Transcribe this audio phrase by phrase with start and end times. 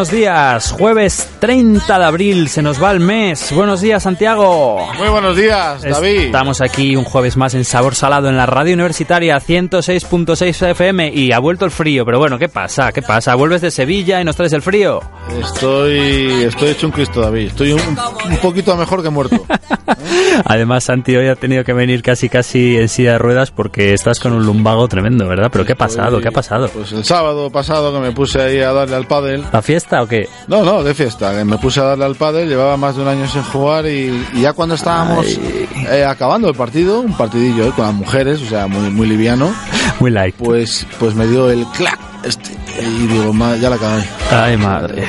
[0.00, 0.72] buenos días.
[0.72, 3.52] Jueves 30 de abril, se nos va el mes.
[3.52, 4.90] Buenos días, Santiago.
[4.96, 6.20] Muy buenos días, David.
[6.20, 11.32] Estamos aquí un jueves más en Sabor Salado en la radio universitaria 106.6 FM y
[11.32, 12.06] ha vuelto el frío.
[12.06, 12.92] Pero bueno, ¿qué pasa?
[12.92, 13.34] ¿Qué pasa?
[13.34, 15.02] ¿Vuelves de Sevilla y nos traes el frío?
[15.38, 17.48] Estoy, estoy hecho un Cristo, David.
[17.48, 19.44] Estoy un, un poquito mejor que muerto.
[20.46, 24.18] Además, Santi hoy ha tenido que venir casi casi en silla de ruedas porque estás
[24.18, 25.50] con un lumbago tremendo, ¿verdad?
[25.52, 26.22] ¿Pero qué ha pasado?
[26.22, 26.68] ¿Qué ha pasado?
[26.68, 29.44] Pues el sábado pasado que me puse ahí a darle al pádel.
[29.52, 30.28] ¿La fiesta o qué?
[30.46, 31.32] No, no, de fiesta.
[31.36, 34.26] Que me puse a darle al pádel, llevaba más de un año sin jugar y,
[34.34, 38.46] y ya cuando estábamos eh, acabando el partido, un partidillo eh, con las mujeres, o
[38.46, 39.52] sea, muy, muy liviano,
[39.98, 40.34] Muy light.
[40.36, 42.50] pues, pues me dio el clac este,
[42.82, 44.04] y digo, "Ma- ya la acabé.
[44.30, 45.04] Ay, madre.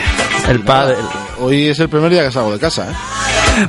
[0.49, 0.95] El padre.
[1.39, 2.93] Hoy es el primer día que salgo de casa, ¿eh?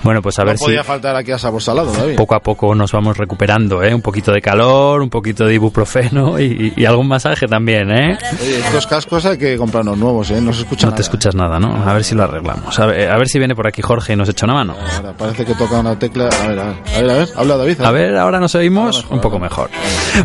[0.02, 2.16] Bueno, pues a No ver si podía faltar aquí a Sabor Salado, David.
[2.16, 3.94] poco a poco nos vamos recuperando, ¿eh?
[3.94, 8.18] Un poquito de calor, un poquito de ibuprofeno y, y algún masaje también, ¿eh?
[8.40, 10.40] Oye, estos cascos hay que comprarnos nuevos, ¿eh?
[10.40, 10.96] No se escucha No nada.
[10.96, 11.88] te escuchas nada, ¿no?
[11.88, 12.78] A ver si lo arreglamos.
[12.80, 14.74] A ver, a ver si viene por aquí Jorge y nos echa una mano.
[14.96, 16.28] Ahora, parece que toca una tecla.
[16.28, 17.28] A ver, a ver, a ver, a ver.
[17.36, 17.80] Habla David.
[17.82, 19.70] A ver, ahora nos oímos mejor, un poco mejor.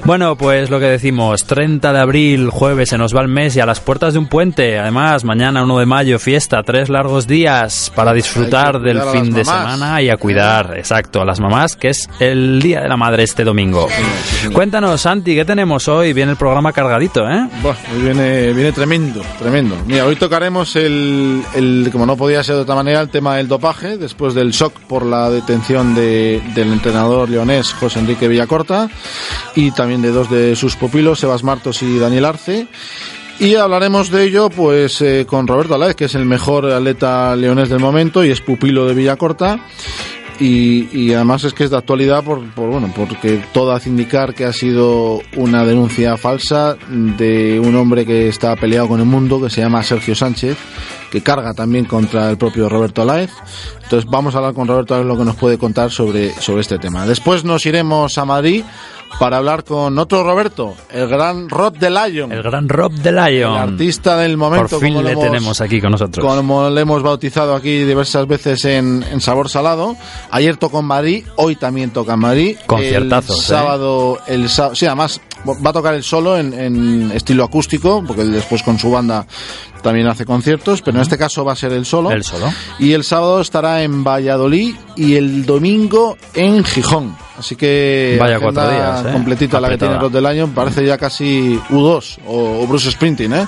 [0.06, 3.60] Bueno, pues lo que decimos, 30 de abril, jueves, se nos va el mes y
[3.60, 4.78] a las puertas de un puente.
[4.80, 9.57] Además, mañana 1 de mayo, fiesta, tres largos días para disfrutar del fin de mamás.
[9.60, 13.24] Semana y a cuidar, exacto, a las mamás, que es el Día de la Madre
[13.24, 13.88] este domingo.
[14.54, 16.14] Cuéntanos, Santi, ¿qué tenemos hoy?
[16.14, 17.48] Viene el programa cargadito, ¿eh?
[17.62, 19.76] Buah, hoy viene, viene tremendo, tremendo.
[19.86, 23.48] Mira, hoy tocaremos el, el, como no podía ser de otra manera, el tema del
[23.48, 28.90] dopaje, después del shock por la detención de, del entrenador leonés José Enrique Villacorta
[29.56, 32.68] y también de dos de sus pupilos, Sebas Martos y Daniel Arce.
[33.40, 37.70] Y hablaremos de ello pues eh, con Roberto Aláez, que es el mejor atleta leonés
[37.70, 39.60] del momento y es pupilo de Villacorta.
[40.40, 44.36] Y, y además es que es de actualidad por, por, bueno porque todo hace indicar
[44.36, 49.42] que ha sido una denuncia falsa de un hombre que está peleado con el mundo
[49.42, 50.56] que se llama Sergio Sánchez
[51.10, 53.32] que carga también contra el propio Roberto Alaez
[53.82, 56.78] entonces vamos a hablar con Roberto a lo que nos puede contar sobre, sobre este
[56.78, 58.64] tema después nos iremos a Madrid
[59.20, 63.16] para hablar con otro Roberto el gran Rod de Lion El gran Rob de el
[63.16, 63.56] Lion.
[63.58, 66.26] artista del momento Por fin como le hemos- tenemos aquí con nosotros.
[66.26, 69.96] como le hemos bautizado aquí diversas veces en, en Sabor Salado.
[70.32, 72.58] Ayer tocó en Madrid, hoy también toca en Madrid.
[72.68, 73.48] Conciertazos, El ¿eh?
[73.48, 75.20] sábado, el sá- sí, además
[75.54, 79.26] va a tocar el solo en, en estilo acústico, porque después con su banda
[79.82, 82.12] también hace conciertos, pero en este caso va a ser el solo.
[82.12, 82.52] El solo.
[82.80, 87.16] Y el sábado estará en Valladolid y el domingo en Gijón.
[87.38, 89.10] Así que Vaya cuatro días, ¿eh?
[89.14, 90.00] completita la que tiene.
[90.00, 93.48] Rod del año, parece ya casi U2 o, o Bruce Sprinting, ¿eh?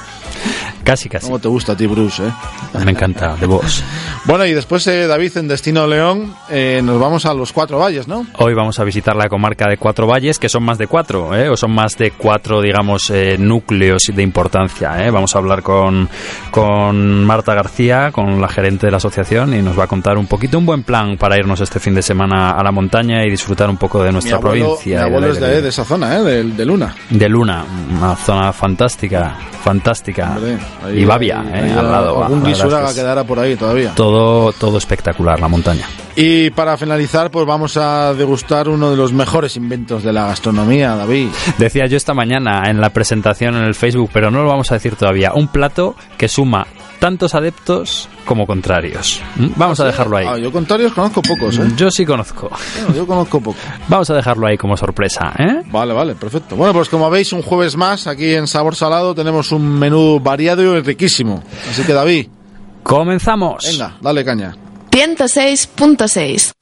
[0.90, 1.28] Casi, casi.
[1.28, 2.32] ¿Cómo te gusta a ti Bruce, eh?
[2.84, 3.84] Me encanta, de vos.
[4.26, 8.08] Bueno, y después, eh, David, en Destino León, eh, nos vamos a los Cuatro Valles,
[8.08, 8.26] ¿no?
[8.40, 11.48] Hoy vamos a visitar la comarca de Cuatro Valles, que son más de cuatro, ¿eh?
[11.48, 15.06] o son más de cuatro, digamos, eh, núcleos de importancia.
[15.06, 15.12] ¿eh?
[15.12, 16.10] Vamos a hablar con,
[16.50, 20.26] con Marta García, con la gerente de la asociación, y nos va a contar un
[20.26, 23.70] poquito un buen plan para irnos este fin de semana a la montaña y disfrutar
[23.70, 24.98] un poco de nuestra mi abuelo, provincia.
[25.02, 26.24] mi abuelo del es de, de esa zona, ¿eh?
[26.24, 26.96] De, de Luna.
[27.12, 30.36] De Luna, una zona fantástica, fantástica.
[30.84, 31.76] Ahí- y Babia, ahí- ¿eh?
[31.78, 32.24] al lado.
[32.24, 33.94] Algún guisuraga quedará por ahí todavía.
[33.96, 35.86] Todo, todo espectacular, la montaña.
[36.16, 40.96] Y para finalizar, pues vamos a degustar uno de los mejores inventos de la gastronomía,
[40.96, 41.30] David.
[41.58, 44.76] Decía yo esta mañana en la presentación en el Facebook, pero no lo vamos a
[44.76, 45.32] decir todavía.
[45.34, 46.68] Un plato que suma
[47.00, 49.22] tantos adeptos como contrarios.
[49.36, 49.48] ¿Mm?
[49.56, 50.28] Vamos a dejarlo ahí.
[50.30, 51.68] Ah, yo contrarios conozco pocos, ¿eh?
[51.76, 52.50] Yo sí conozco.
[52.76, 53.62] Bueno, yo conozco pocos.
[53.88, 55.64] Vamos a dejarlo ahí como sorpresa, ¿eh?
[55.72, 56.56] Vale, vale, perfecto.
[56.56, 60.78] Bueno, pues como veis, un jueves más aquí en Sabor Salado tenemos un menú variado
[60.78, 61.44] y riquísimo.
[61.70, 62.28] Así que, David,
[62.84, 63.66] Comenzamos.
[63.66, 64.56] venga, dale caña.
[64.92, 66.54] 106.6.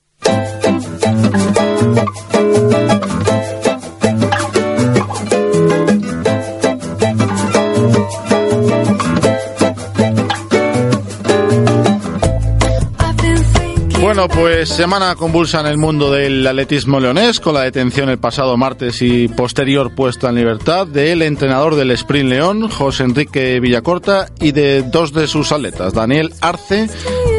[14.17, 18.57] Bueno, pues semana convulsa en el mundo del atletismo leonés con la detención el pasado
[18.57, 24.53] martes y posterior puesta en libertad del entrenador del Sprint León, José Enrique Villacorta, y
[24.53, 26.89] de dos de sus atletas, Daniel Arce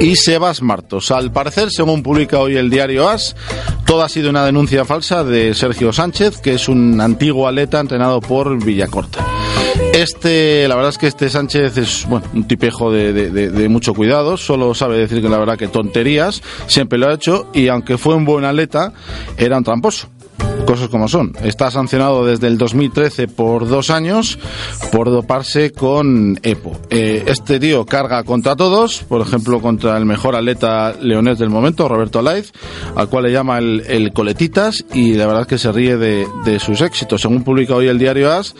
[0.01, 1.11] y Sebas Martos.
[1.11, 3.35] Al parecer, según publica hoy el diario AS,
[3.85, 8.21] todo ha sido una denuncia falsa de Sergio Sánchez, que es un antiguo atleta entrenado
[8.21, 9.27] por Villacorta.
[9.93, 14.37] Este, la verdad es que este Sánchez es bueno, un tipejo de, de- mucho cuidado,
[14.37, 18.15] solo sabe decir que la verdad que tonterías, siempre lo ha hecho y aunque fue
[18.15, 18.93] un buen atleta,
[19.37, 20.09] era un tramposo.
[20.69, 21.33] Cosas como son.
[21.43, 24.39] Está sancionado desde el 2013 por dos años
[24.93, 26.73] por doparse con EPO.
[26.91, 31.89] Eh, este tío carga contra todos, por ejemplo, contra el mejor atleta leonés del momento,
[31.89, 32.53] Roberto Alaiz,
[32.97, 36.83] al cual le llama el, Coletitas y la verdad es que se ríe de, sus
[36.83, 37.23] éxitos.
[37.23, 38.55] Según publica hoy el diario AS,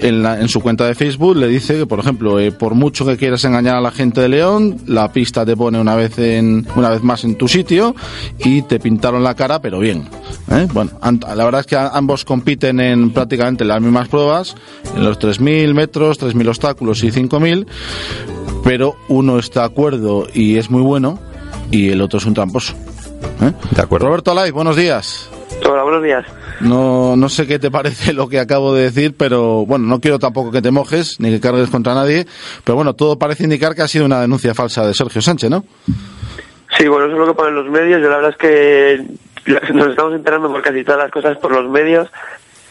[0.00, 3.16] en, en su cuenta de Facebook le dice que, por ejemplo, eh, por mucho que
[3.16, 6.90] quieras engañar a la gente de León, la pista te pone una vez, en, una
[6.90, 7.94] vez más en tu sitio
[8.38, 10.08] y te pintaron la cara, pero bien.
[10.50, 10.66] ¿eh?
[10.72, 10.90] Bueno,
[11.34, 14.54] la verdad es que ambos compiten en prácticamente las mismas pruebas,
[14.94, 17.66] en los 3.000 metros, 3.000 obstáculos y 5.000,
[18.64, 21.18] pero uno está de acuerdo y es muy bueno
[21.70, 22.74] y el otro es un tramposo.
[23.40, 23.52] ¿eh?
[23.70, 24.06] De acuerdo.
[24.06, 25.30] Roberto Alay, buenos días.
[25.68, 26.24] Hola, buenos días.
[26.60, 30.18] No, no sé qué te parece lo que acabo de decir, pero bueno, no quiero
[30.18, 32.26] tampoco que te mojes ni que cargues contra nadie,
[32.64, 35.64] pero bueno, todo parece indicar que ha sido una denuncia falsa de Sergio Sánchez, ¿no?
[36.78, 38.00] Sí, bueno, eso es lo que ponen los medios.
[38.00, 39.06] Yo la verdad es que
[39.46, 42.08] nos estamos enterando por casi todas las cosas por los medios.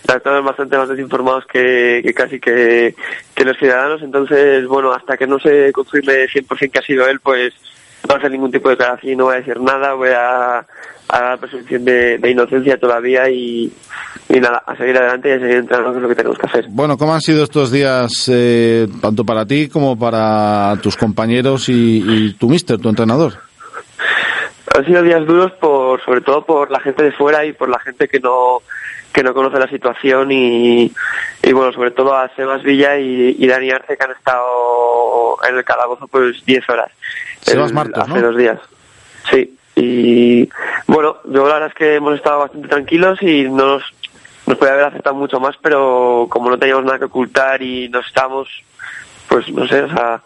[0.08, 2.96] Estamos bastante más desinformados que, casi que,
[3.44, 4.02] los ciudadanos.
[4.02, 7.54] Entonces, bueno, hasta que no se confirme 100% que ha sido él, pues
[8.04, 10.58] no va a hacer ningún tipo de declaración, no voy a decir nada, voy a,
[10.60, 10.66] a
[11.08, 13.72] dar presunción de, inocencia todavía y,
[14.30, 16.66] nada, a seguir adelante y a seguir entrando, que es lo que tenemos que hacer.
[16.70, 22.04] Bueno, ¿cómo han sido estos días, eh, tanto para ti como para tus compañeros y,
[22.06, 23.51] y tu mister, tu entrenador?
[24.76, 27.80] Han sido días duros por, sobre todo por la gente de fuera y por la
[27.80, 28.62] gente que no,
[29.12, 30.92] que no conoce la situación y,
[31.44, 35.64] y bueno, sobre todo a Sebas Villa y, Dani Arce que han estado en el
[35.64, 36.92] calabozo pues 10 horas.
[37.42, 38.60] Sebas Martos, Hace dos días.
[39.30, 39.58] Sí.
[39.76, 40.50] Y
[40.88, 43.84] bueno, yo la verdad es que hemos estado bastante tranquilos y no nos,
[44.46, 48.00] nos podía haber aceptado mucho más, pero como no teníamos nada que ocultar y no
[48.00, 48.48] estamos,
[49.28, 50.22] pues no sé, o sea,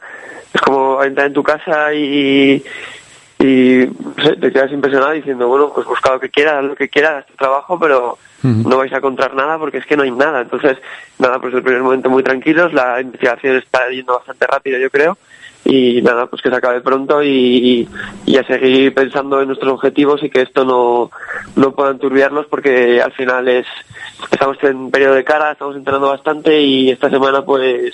[0.53, 2.63] es como entrar en tu casa y,
[3.39, 7.35] y te quedas impresionado diciendo, bueno, pues busca lo que quieras, lo que quieras, tu
[7.35, 10.41] trabajo, pero no vais a encontrar nada porque es que no hay nada.
[10.41, 10.77] Entonces,
[11.19, 15.17] nada, pues el primer momento muy tranquilos, la investigación está yendo bastante rápido, yo creo,
[15.65, 17.89] y nada, pues que se acabe pronto y,
[18.25, 21.09] y, a seguir pensando en nuestros objetivos y que esto no,
[21.55, 23.65] no pueda enturbiarlos porque al final es,
[24.31, 27.93] estamos en periodo de cara, estamos entrenando bastante y esta semana pues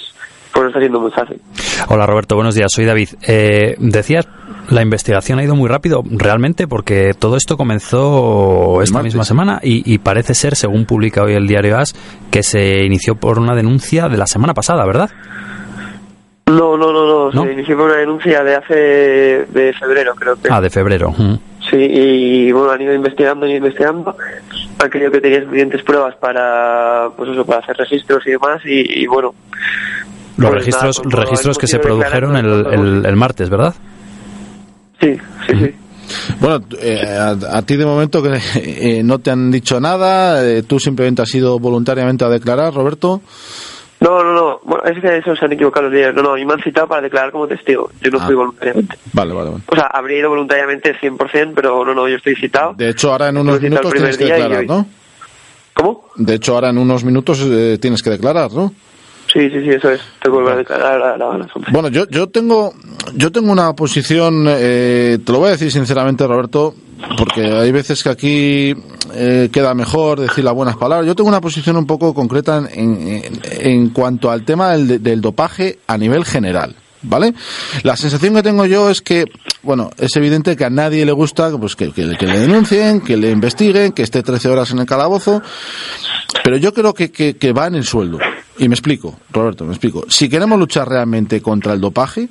[0.54, 1.42] pues está siendo muy fácil.
[1.88, 3.10] Hola Roberto, buenos días, soy David.
[3.26, 4.28] Eh, decías,
[4.71, 9.97] la investigación ha ido muy rápido, realmente, porque todo esto comenzó esta misma semana y,
[10.00, 11.95] parece ser, según publica hoy el diario AS,
[12.31, 15.09] que se inició por una denuncia de la semana pasada, ¿verdad?
[16.47, 20.50] No, no, no, no, se inició por una denuncia de hace, de febrero, creo que.
[20.51, 21.13] Ah, de febrero.
[21.69, 24.15] Sí, y bueno, han ido investigando y investigando,
[24.79, 29.07] han creído que tenían suficientes pruebas para, pues eso, para hacer registros y demás, y
[29.07, 29.33] bueno,
[30.38, 33.75] los pues registros, registros que se produjeron el, el, martes, ¿verdad?
[35.01, 35.18] Sí,
[35.48, 35.75] sí, sí.
[36.39, 37.01] Bueno, eh,
[37.50, 41.33] a, ti de momento que eh, no te han dicho nada, eh, tú simplemente has
[41.33, 43.21] ido voluntariamente a declarar, Roberto.
[44.00, 44.59] No, no, no.
[44.63, 46.13] Bueno, es que eso se han equivocado los días.
[46.15, 47.92] No, no, y me han citado para declarar como testigo.
[48.01, 48.25] Yo no ah.
[48.25, 48.98] fui voluntariamente.
[49.13, 49.63] Vale, vale, vale.
[49.68, 52.74] O sea, habría ido voluntariamente 100%, pero no, no, yo estoy citado.
[52.74, 54.88] De hecho, ahora en unos minutos tienes que declarar, ¿no?
[55.75, 56.06] ¿Cómo?
[56.15, 57.47] De hecho, ahora en unos minutos
[57.80, 58.74] tienes que declarar, ¿no?
[59.31, 60.01] Sí, sí, sí, eso es.
[60.22, 62.74] Tengo que volver a declarar la, Bueno, yo, yo tengo
[63.16, 66.75] yo tengo una posición, eh, te lo voy a decir sinceramente, Roberto,
[67.18, 68.75] porque hay veces que aquí
[69.13, 71.07] eh, queda mejor decir las buenas palabras.
[71.07, 75.80] Yo tengo una posición un poco concreta en, en, cuanto al tema del, del dopaje
[75.88, 76.76] a nivel general.
[77.04, 77.33] ¿Vale?
[77.81, 79.26] La sensación que tengo yo es que,
[79.64, 83.31] bueno, es evidente que a nadie le gusta pues, que, que, le denuncien, que le
[83.31, 85.42] investiguen, que esté 13 horas en el calabozo,
[86.44, 88.19] pero yo creo que, que va en el sueldo.
[88.61, 90.06] Y me explico, Roberto, me explico.
[90.07, 92.30] Si queremos luchar realmente contra el dopaje,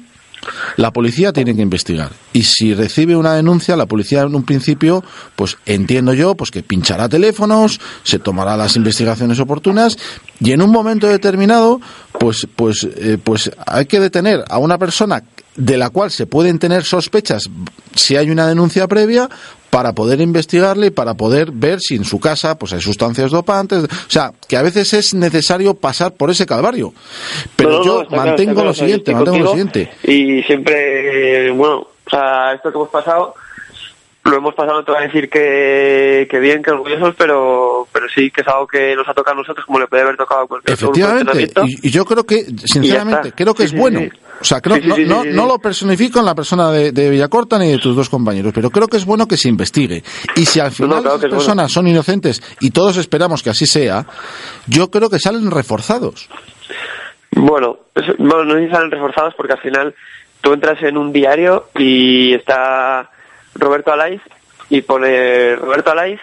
[0.76, 2.12] la policía tiene que investigar.
[2.32, 5.02] Y si recibe una denuncia, la policía en un principio,
[5.34, 9.98] pues entiendo yo, pues que pinchará teléfonos, se tomará las investigaciones oportunas
[10.38, 11.80] y en un momento determinado,
[12.16, 15.24] pues, pues, eh, pues hay que detener a una persona
[15.56, 17.50] de la cual se pueden tener sospechas
[17.96, 19.28] si hay una denuncia previa
[19.70, 23.84] para poder investigarle y para poder ver si en su casa pues hay sustancias dopantes.
[23.84, 26.92] O sea, que a veces es necesario pasar por ese calvario.
[27.56, 29.90] Pero yo mantengo lo siguiente, mantengo lo siguiente.
[30.02, 33.34] Y siempre, bueno, o sea, esto que hemos pasado
[34.30, 38.06] lo hemos pasado, no te voy a decir que, que bien, que orgullosos, pero, pero
[38.08, 40.42] sí que es algo que nos ha tocado a nosotros como le puede haber tocado
[40.42, 44.00] a cualquier Efectivamente, y, y, yo creo que, sinceramente, creo que es bueno.
[44.40, 47.78] O sea, creo, no, no, lo personifico en la persona de, de, Villacorta ni de
[47.78, 50.02] tus dos compañeros, pero creo que es bueno que se investigue.
[50.34, 54.06] Y si al final las personas son inocentes, y todos esperamos que así sea,
[54.66, 56.28] yo creo que salen reforzados.
[57.32, 57.78] Bueno,
[58.18, 59.94] bueno no salen reforzados porque al final
[60.40, 63.10] tú entras en un diario y está
[63.54, 64.20] Roberto Alaiz
[64.68, 66.20] y pone Roberto Alaiz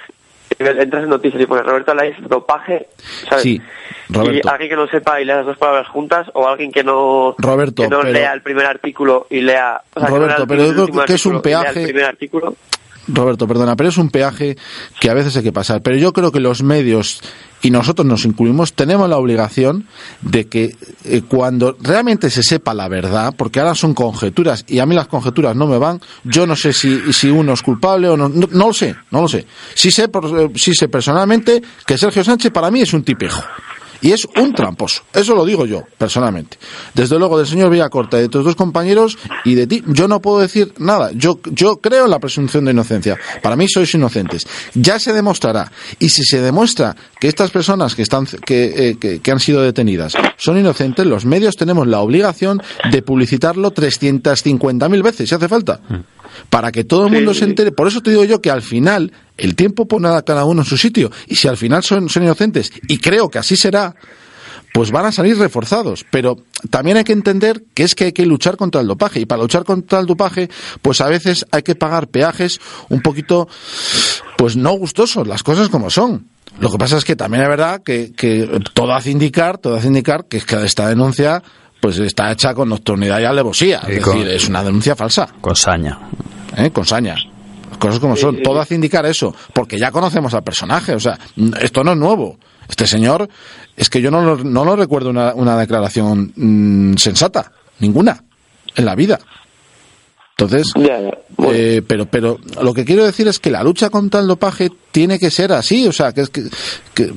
[0.60, 2.88] entras en noticias y pones Roberto Alaiz, dopaje,
[3.30, 3.44] ¿sabes?
[3.44, 3.62] Sí,
[4.10, 4.48] Roberto.
[4.48, 7.36] Y alguien que no sepa y lea las dos palabras juntas, o alguien que no,
[7.38, 9.80] Roberto, que no pero- lea el primer artículo y lea...
[9.94, 11.86] O sea, que no lea Roberto, el pero yo creo que es un peaje- El
[11.90, 12.56] primer artículo.
[13.08, 14.58] Roberto, perdona, pero es un peaje
[15.00, 15.82] que a veces hay que pasar.
[15.82, 17.22] Pero yo creo que los medios,
[17.62, 19.88] y nosotros nos incluimos, tenemos la obligación
[20.22, 24.86] de que eh, cuando realmente se sepa la verdad, porque ahora son conjeturas, y a
[24.86, 28.18] mí las conjeturas no me van, yo no sé si, si uno es culpable o
[28.18, 29.46] no, no, no lo sé, no lo sé.
[29.74, 33.42] Sí sé, por- eh, sí sé personalmente que Sergio Sánchez para mí es un tipejo.
[34.02, 35.04] Y es un tramposo.
[35.14, 36.58] Eso lo digo yo, personalmente.
[36.94, 40.40] Desde luego, del señor Villacorta de tus dos compañeros y de ti, yo no puedo
[40.40, 41.12] decir nada.
[41.14, 43.18] Yo, yo creo en la presunción de inocencia.
[43.42, 44.46] Para mí sois inocentes.
[44.74, 45.72] Ya se demostrará.
[46.00, 50.14] Y si se demuestra que estas personas que, están, que, eh, que, han sido detenidas
[50.38, 52.62] son inocentes, los medios tenemos la obligación
[52.92, 55.82] de publicitarlo 350.000 veces, si hace falta.
[56.50, 57.40] Para que todo el mundo Sí.
[57.40, 57.72] se entere.
[57.72, 60.66] Por eso te digo yo que al final el tiempo pone a cada uno en
[60.68, 61.12] su sitio.
[61.28, 63.96] Y si al final son, son inocentes, y creo que así será,
[64.74, 66.06] pues van a salir reforzados.
[66.12, 66.38] Pero
[66.70, 69.20] también hay que entender que es que hay que luchar contra el dopaje.
[69.20, 70.50] Y para luchar contra el dopaje,
[70.82, 73.48] pues a veces hay que pagar peajes un poquito,
[74.38, 76.28] pues no gustosos, las cosas como son.
[76.60, 79.88] Lo que pasa es que también es verdad que, que todo hace indicar, todo hace
[79.88, 81.44] indicar que, que esta denuncia
[81.80, 83.82] pues está hecha con nocturnidad y alevosía.
[83.88, 85.28] Y Es con- decir, es una denuncia falsa.
[85.42, 85.98] Con saña.
[86.58, 86.72] ¿eh?
[86.72, 87.16] con saña.
[87.70, 88.42] Las cosas como son.
[88.42, 90.94] Todo hace indicar eso, porque ya conocemos al personaje.
[90.94, 91.18] O sea,
[91.62, 92.38] esto no es nuevo.
[92.70, 93.30] Este señor,
[93.78, 98.24] es que yo no lo, no lo recuerdo una, una declaración mm, sensata, ninguna,
[98.76, 99.20] en la vida.
[100.40, 101.18] Entonces, Ya, ya.
[101.36, 101.54] Bueno.
[101.56, 105.18] eh, pero, pero lo que quiero decir es que la lucha contra el dopaje tiene
[105.18, 106.44] que ser así, o sea, que es, que,
[106.94, 107.12] que,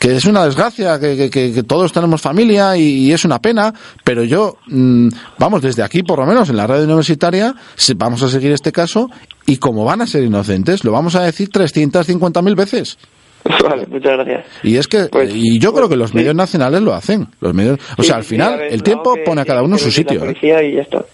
[0.00, 4.24] que es una desgracia, que, que- todos tenemos familia y, y es una pena, pero
[4.24, 7.54] yo, mm, vamos, desde aquí por lo menos en la red universitaria,
[7.96, 9.10] vamos a seguir este caso
[9.44, 12.96] y como van a ser inocentes, lo vamos a decir 350.000 veces.
[13.62, 14.46] Vale, muchas gracias.
[14.62, 16.16] Y es que, Pues, y yo creo pues, que los sí.
[16.16, 17.28] medios nacionales lo hacen.
[17.40, 20.24] Los medios, o sea, al final, el tiempo pone a cada uno en su sitio.
[20.24, 20.34] ¿eh?
[20.42, 21.04] y ya está.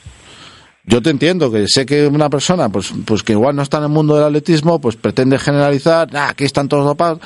[0.87, 3.84] Yo te entiendo que sé que una persona, pues, pues que igual no está en
[3.84, 7.18] el mundo del atletismo, pues pretende generalizar, ah, aquí están todos dopados.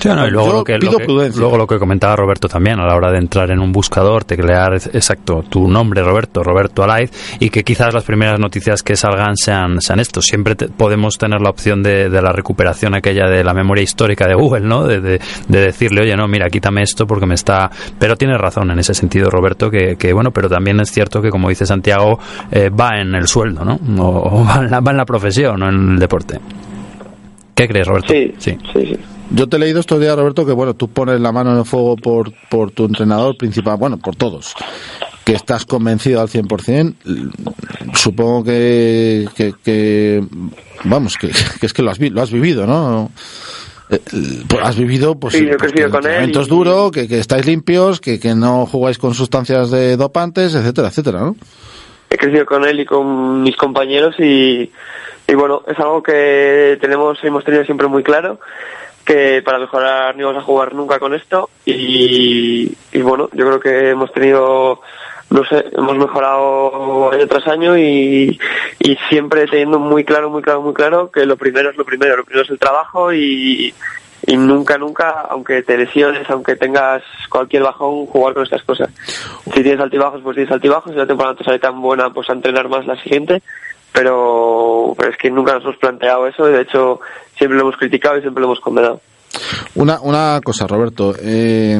[0.00, 1.40] Sí, no, y luego, Yo lo que, pido lo que- prudencia.
[1.40, 4.74] luego lo que comentaba Roberto también, a la hora de entrar en un buscador, teclear
[4.74, 9.36] ex- exacto tu nombre, Roberto, Roberto Alaiz, y que quizás las primeras noticias que salgan
[9.36, 10.24] sean, sean estos.
[10.24, 14.26] Siempre te- podemos tener la opción de, de la recuperación aquella de la memoria histórica
[14.26, 14.84] de Google, ¿no?
[14.86, 17.70] De, de- de decirle, oye, no, mira, quítame esto porque me está...
[17.98, 21.28] Pero tienes razón en ese sentido, Roberto, que, que bueno, pero también es cierto que,
[21.28, 22.18] como dice Santiago,
[22.50, 23.78] eh, va en el sueldo, ¿no?
[24.02, 26.38] O, o va, en la, va en la profesión, no en el deporte.
[27.54, 28.12] ¿Qué crees, Roberto?
[28.12, 28.96] Sí, sí, sí.
[29.30, 31.64] Yo te he leído estos días, Roberto, que bueno, tú pones la mano en el
[31.64, 34.54] fuego por, por tu entrenador principal, bueno, por todos,
[35.24, 36.94] que estás convencido al 100%.
[37.94, 40.24] Supongo que, que, que
[40.84, 41.28] vamos, que,
[41.60, 43.10] que es que lo has, vi- lo has vivido, ¿no?
[43.90, 44.00] Eh,
[44.48, 46.48] pues has vivido, pues, Sí, yo he pues, que el con él entrenamiento y- es
[46.48, 51.20] duro, que, que estáis limpios, que, que no jugáis con sustancias de dopantes, etcétera, etcétera,
[51.20, 51.36] ¿no?
[52.12, 54.70] He crecido con él y con mis compañeros y,
[55.34, 58.38] bueno, es algo que tenemos, hemos tenido siempre muy claro,
[59.04, 63.90] que para mejorar no íbamos a jugar nunca con esto y, bueno, yo creo que
[63.90, 64.80] hemos tenido,
[65.30, 68.38] no sé, hemos mejorado año tras año y
[69.08, 72.24] siempre teniendo muy claro, muy claro, muy claro que lo primero es lo primero, lo
[72.24, 73.74] primero es el trabajo y,
[74.26, 78.90] y nunca, nunca, aunque te lesiones, aunque tengas cualquier bajón, jugar con estas cosas.
[79.52, 80.92] Si tienes altibajos, pues tienes altibajos.
[80.92, 83.42] Si la temporada te sale tan buena, pues a entrenar más la siguiente.
[83.92, 87.00] Pero, pero es que nunca nos hemos planteado eso y de hecho
[87.36, 89.00] siempre lo hemos criticado y siempre lo hemos condenado.
[89.74, 91.14] Una, una cosa, Roberto.
[91.20, 91.78] Eh,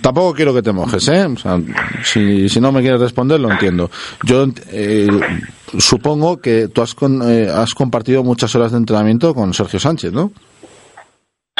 [0.00, 1.26] tampoco quiero que te mojes, ¿eh?
[1.26, 1.58] O sea,
[2.02, 3.90] si, si no me quieres responder, lo entiendo.
[4.24, 5.06] Yo eh,
[5.78, 10.12] supongo que tú has, con- eh, has compartido muchas horas de entrenamiento con Sergio Sánchez,
[10.12, 10.30] ¿no?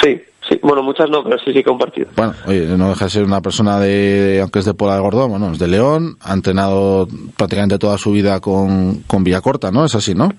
[0.03, 0.59] Sí, sí.
[0.63, 2.09] Bueno, muchas no, pero sí, sí compartido.
[2.17, 5.31] Bueno, oye, no deja de ser una persona de, aunque es de Pola de Gordón,
[5.31, 9.85] bueno, es de León, ha entrenado prácticamente toda su vida con, con Villacorta, ¿no?
[9.85, 10.31] Es así, ¿no?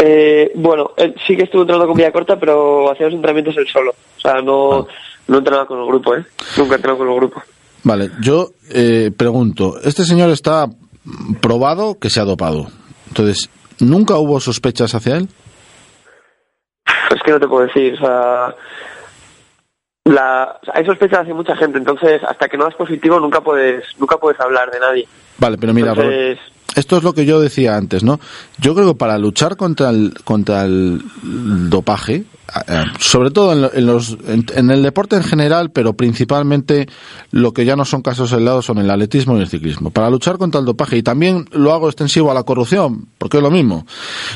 [0.00, 0.92] Eh, bueno,
[1.26, 3.90] sí que estuvo entrenando con Villa Corta, pero hacía los entrenamientos él solo.
[3.90, 4.86] O sea, no,
[5.26, 6.24] no entrenaba con el grupo, ¿eh?
[6.56, 7.42] Nunca he entrenado con el grupo.
[7.82, 10.68] Vale, yo eh, pregunto, este señor está
[11.40, 12.68] probado que se ha dopado.
[13.08, 15.28] Entonces, ¿nunca hubo sospechas hacia él?
[17.14, 18.54] Es que no te puedo decir, o sea,
[20.04, 23.40] la, o sea, hay sospechas hacia mucha gente, entonces hasta que no das positivo nunca
[23.40, 25.08] puedes, nunca puedes hablar de nadie.
[25.38, 26.38] Vale, pero mira, Entonces,
[26.74, 28.20] esto es lo que yo decía antes, ¿no?
[28.58, 31.00] Yo creo que para luchar contra el, contra el
[31.70, 32.24] dopaje,
[32.98, 36.88] sobre todo en, en los, en, en el deporte en general, pero principalmente
[37.30, 39.90] lo que ya no son casos aislados son el atletismo y el ciclismo.
[39.90, 43.42] Para luchar contra el dopaje, y también lo hago extensivo a la corrupción, porque es
[43.42, 43.86] lo mismo,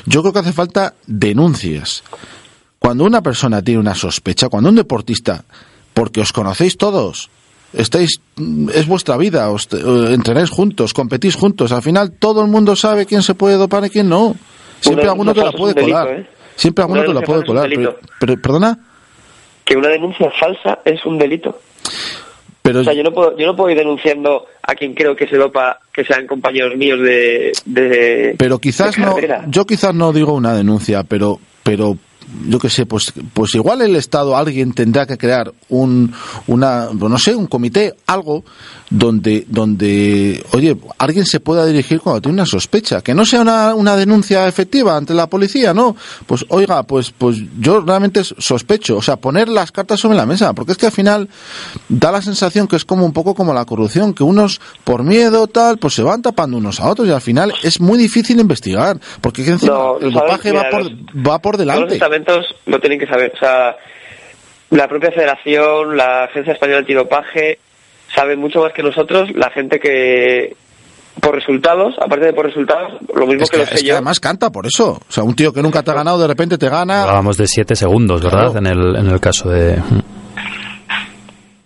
[0.06, 2.02] yo creo que hace falta denuncias.
[2.82, 5.44] Cuando una persona tiene una sospecha, cuando un deportista,
[5.94, 7.30] porque os conocéis todos,
[7.72, 12.50] estáis, mm, es vuestra vida, os, eh, entrenáis juntos, competís juntos, al final todo el
[12.50, 14.34] mundo sabe quién se puede dopar y quién no.
[14.80, 16.08] Siempre Una alguno te la puede un colar.
[16.08, 16.34] delito, ¿eh?
[16.56, 17.68] Siempre alguno te la puede colar.
[17.68, 17.98] Pero, delito.
[18.20, 18.78] pero- ¿Perdona?
[19.64, 21.60] Que una denuncia falsa es un delito.
[22.62, 25.26] Pero, O sea, yo no puedo, yo no puedo ir denunciando a quien creo que
[25.28, 29.16] se dopa que sean compañeros míos de, de pero quizás de no,
[29.48, 31.96] yo quizás no digo una denuncia, pero, pero
[32.48, 36.12] yo qué sé, pues, pues igual el Estado, alguien tendrá que crear un,
[36.46, 38.44] una, no sé, un comité, algo,
[38.90, 43.74] donde, donde, oye, alguien se pueda dirigir cuando tiene una sospecha, que no sea una,
[43.74, 49.02] una denuncia efectiva ante la policía, no, pues oiga, pues, pues yo realmente sospecho, o
[49.02, 51.28] sea, poner las cartas sobre la mesa, porque es que al final
[51.88, 55.46] da la sensación que es como un poco como la corrupción, que unos por miedo
[55.46, 58.98] tal, pues se van tapando unos a otros y al final es muy difícil investigar,
[59.20, 60.90] porque que encima No, el dopaje va por,
[61.26, 61.98] va por delante.
[62.12, 63.32] Estamentos lo tienen que saber.
[63.34, 63.76] O sea,
[64.70, 67.58] la propia federación, la Agencia Española Antidopaje,
[68.14, 70.56] saben mucho más que nosotros, la gente que
[71.20, 73.86] por resultados, aparte de por resultados, lo mismo Es que, que, lo sé es que
[73.88, 73.94] yo.
[73.94, 74.92] además canta por eso.
[74.92, 77.02] O sea, un tío que nunca te ha ganado de repente te gana.
[77.02, 78.52] Hablábamos de 7 segundos, ¿verdad?
[78.52, 78.58] Claro.
[78.58, 79.76] En, el, en el caso de...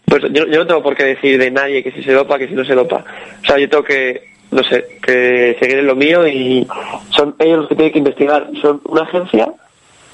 [0.05, 2.49] Pues yo, yo no tengo por qué decir de nadie que si se dopa, que
[2.49, 3.05] si no se dopa.
[3.43, 6.67] O sea, yo tengo que, no sé, que seguir en lo mío y
[7.11, 8.49] son ellos los que tienen que investigar.
[8.61, 9.53] Son una agencia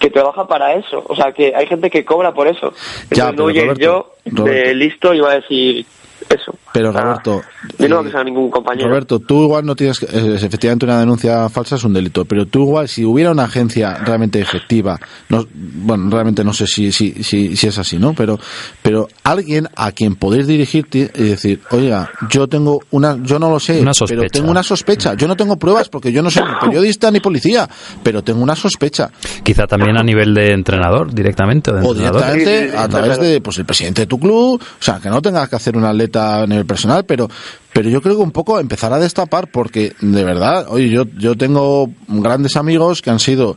[0.02, 1.04] que trabaja para eso.
[1.09, 2.75] O sea, que hay gente que cobra por eso.
[3.12, 4.75] Ya, Entonces no Roberto, yo de Roberto.
[4.75, 5.87] listo iba a decir
[6.28, 6.54] eso.
[6.73, 7.43] Pero O sea, Roberto,
[7.79, 8.88] yo no eh, ningún compañero.
[8.88, 12.47] Roberto, tú igual no tienes que, eh, efectivamente una denuncia falsa es un delito, pero
[12.47, 14.99] tú igual si hubiera una agencia realmente efectiva,
[15.29, 18.14] no, bueno, realmente no sé si, si, si, si es así, ¿no?
[18.14, 18.38] Pero,
[18.83, 23.61] pero alguien a quien podéis dirigirte y decir, oiga, yo tengo una, yo no lo
[23.61, 24.29] sé, Una pero sospecha.
[24.33, 27.69] tengo una sospecha, yo no tengo pruebas porque yo no soy ni periodista ni policía,
[28.02, 29.11] pero tengo una sospecha.
[29.43, 31.71] Quizá también a nivel de entrenador, directamente.
[31.71, 34.19] O, de O directamente Sí, sí, sí, a través de pues el presidente de tu
[34.19, 37.28] club, o sea, que no tengas que hacer un atleta a personal, pero
[37.73, 41.37] pero yo creo que un poco empezar a destapar porque de verdad, oye, yo yo
[41.37, 43.56] tengo grandes amigos que han sido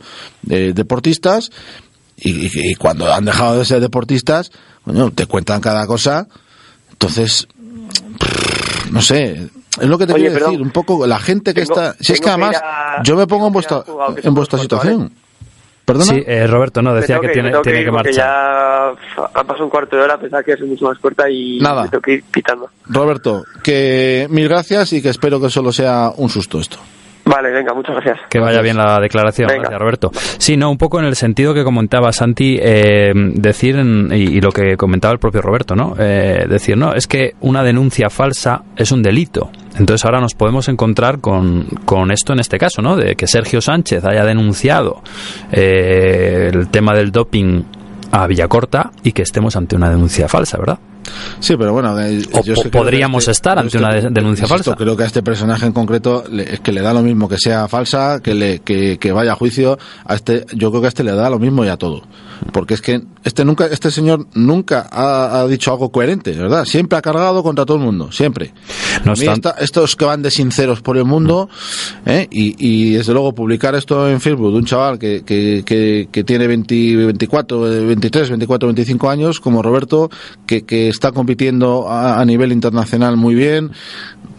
[0.50, 1.50] eh, deportistas
[2.18, 4.52] y, y- y cuando han dejado de ser deportistas,
[4.84, 6.28] coño, te cuentan cada cosa,
[6.92, 7.48] entonces
[8.92, 9.50] no sé,
[9.82, 10.52] es lo que te Oye, quiero perdón.
[10.52, 13.28] decir, un poco la gente que Tengo- está, si es que además a- yo me
[13.28, 13.84] pongo en vuestra
[14.24, 15.12] en vuestra situación.
[15.86, 16.06] ¿Perdona?
[16.14, 18.14] Sí, eh, Roberto, no, decía que, me tiene, tiene que porque marchar.
[18.14, 21.84] ya ha pasado un cuarto de hora, pensaba que ser mucho más corta y Nada.
[21.84, 22.70] me tengo que ir pitando.
[22.88, 26.78] Roberto, que mil gracias y que espero que solo sea un susto esto.
[27.26, 28.20] Vale, venga, muchas gracias.
[28.30, 29.62] Que vaya bien la declaración, Venga.
[29.62, 30.12] gracias Roberto.
[30.14, 34.78] Sí, no, un poco en el sentido que comentaba Santi, eh, decir, y lo que
[34.78, 35.96] comentaba el propio Roberto, ¿no?
[35.98, 39.50] Eh, decir, no, es que una denuncia falsa es un delito.
[39.78, 42.96] Entonces ahora nos podemos encontrar con, con esto en este caso, ¿no?
[42.96, 45.02] De que Sergio Sánchez haya denunciado
[45.52, 47.64] eh, el tema del doping
[48.12, 50.78] a Villacorta y que estemos ante una denuncia falsa, ¿verdad?
[51.40, 51.94] Sí, pero bueno,
[52.34, 54.76] O yo podríamos que estar ante que- una de- denuncia insisto, falsa.
[54.76, 57.38] Creo que a este personaje en concreto le- es que le da lo mismo que
[57.38, 59.78] sea falsa, que le que, que vaya a juicio.
[60.06, 62.04] A este, yo creo que a este le da lo mismo y a todo,
[62.52, 66.66] porque es que este nunca, este señor nunca ha, ha dicho algo coherente, ¿verdad?
[66.66, 68.54] Siempre ha cargado contra todo el mundo, siempre.
[69.04, 71.50] No A mí obstante- esta- estos que van de sinceros por el mundo,
[72.06, 72.28] ¿eh?
[72.32, 76.96] y, y desde luego publicar esto en Facebook de un chaval que, que, tiene 20,
[77.08, 80.10] 24, eh, 23, 24, 25 años, como Roberto,
[80.46, 83.72] que, que está compitiendo a, a nivel internacional muy bien,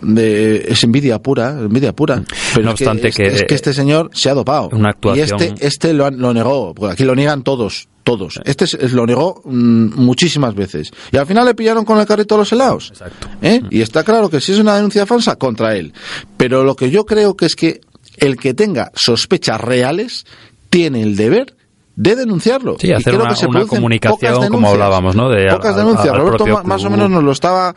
[0.03, 2.23] de, es envidia pura, envidia pura.
[2.55, 4.69] Pero No es que obstante que- es que este señor se ha dopado.
[4.73, 7.89] Una actuación- Y este, este lo, lo negó, porque aquí lo niegan todos.
[8.05, 8.41] Todos.
[8.45, 10.91] Este es- lo negó mm, muchísimas veces.
[11.11, 12.91] Y al final le pillaron con el carrito de los helados.
[12.91, 13.29] Exacto.
[13.43, 13.63] ¿Eh?
[13.71, 15.93] Y está claro que si es una denuncia falsa, contra él.
[16.37, 17.81] Pero lo que yo creo que es que
[18.19, 20.25] el que tenga sospechas reales
[20.71, 21.55] tiene el deber
[21.97, 22.77] de denunciarlo.
[22.79, 25.31] Sí, Y hacer creo una- que se una comunicación, como hablábamos, ¿no?
[25.31, 26.15] De pocas denuncias.
[26.15, 27.75] Roberto ma- más o menos nos lo estaba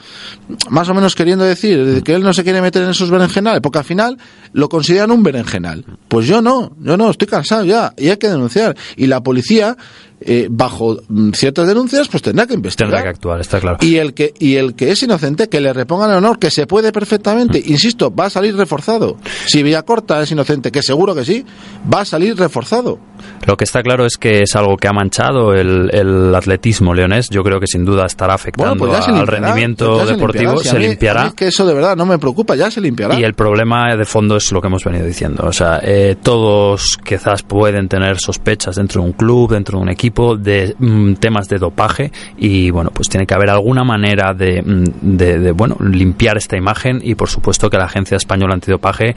[0.69, 3.61] más o menos queriendo decir, de que él no se quiere meter en esos berenjenales,
[3.61, 4.17] porque al final
[4.51, 5.85] lo consideran un berenjenal.
[6.09, 8.75] Pues yo no, yo no, estoy cansado ya, y hay que denunciar.
[8.97, 9.77] Y la policía,
[10.21, 12.89] eh, bajo mm, ciertas denuncias, pues tendrá que investigar.
[12.91, 13.77] Tendrá que actuar, está claro.
[13.81, 16.67] Y el que y el que es inocente que le repongan el honor, que se
[16.67, 19.17] puede perfectamente, insisto, va a salir reforzado.
[19.45, 21.45] Si Villacorta es inocente, que seguro que sí,
[21.91, 22.99] va a salir reforzado.
[23.45, 27.29] Lo que está claro es que es algo que ha manchado el, el atletismo leonés.
[27.29, 30.53] Yo creo que sin duda estará afectando Bueno, pues se al rendimiento se deportivo.
[30.53, 30.61] limpiará.
[30.63, 31.21] Si a se a limpiará.
[31.23, 33.19] mí es que eso de verdad no me preocupa, ya se limpiará.
[33.19, 35.43] Y el problema de fondo es lo que hemos venido diciendo.
[35.45, 39.89] O sea, eh, todos quizás pueden tener sospechas dentro de un club, dentro de un
[39.89, 42.11] equipo, de mm, temas de dopaje.
[42.37, 46.99] Y bueno, pues tiene que haber alguna manera de, mm, de, bueno, limpiar esta imagen.
[47.03, 49.15] Y por supuesto que la Agencia Española Antidopaje.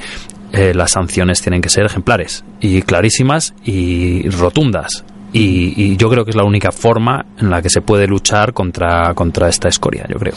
[0.53, 5.03] eh, las sanciones tienen que ser ejemplares y clarísimas y rotundas
[5.33, 8.53] y, y yo creo que es la única forma en la que se puede luchar
[8.53, 10.35] contra, contra esta escoria, yo creo.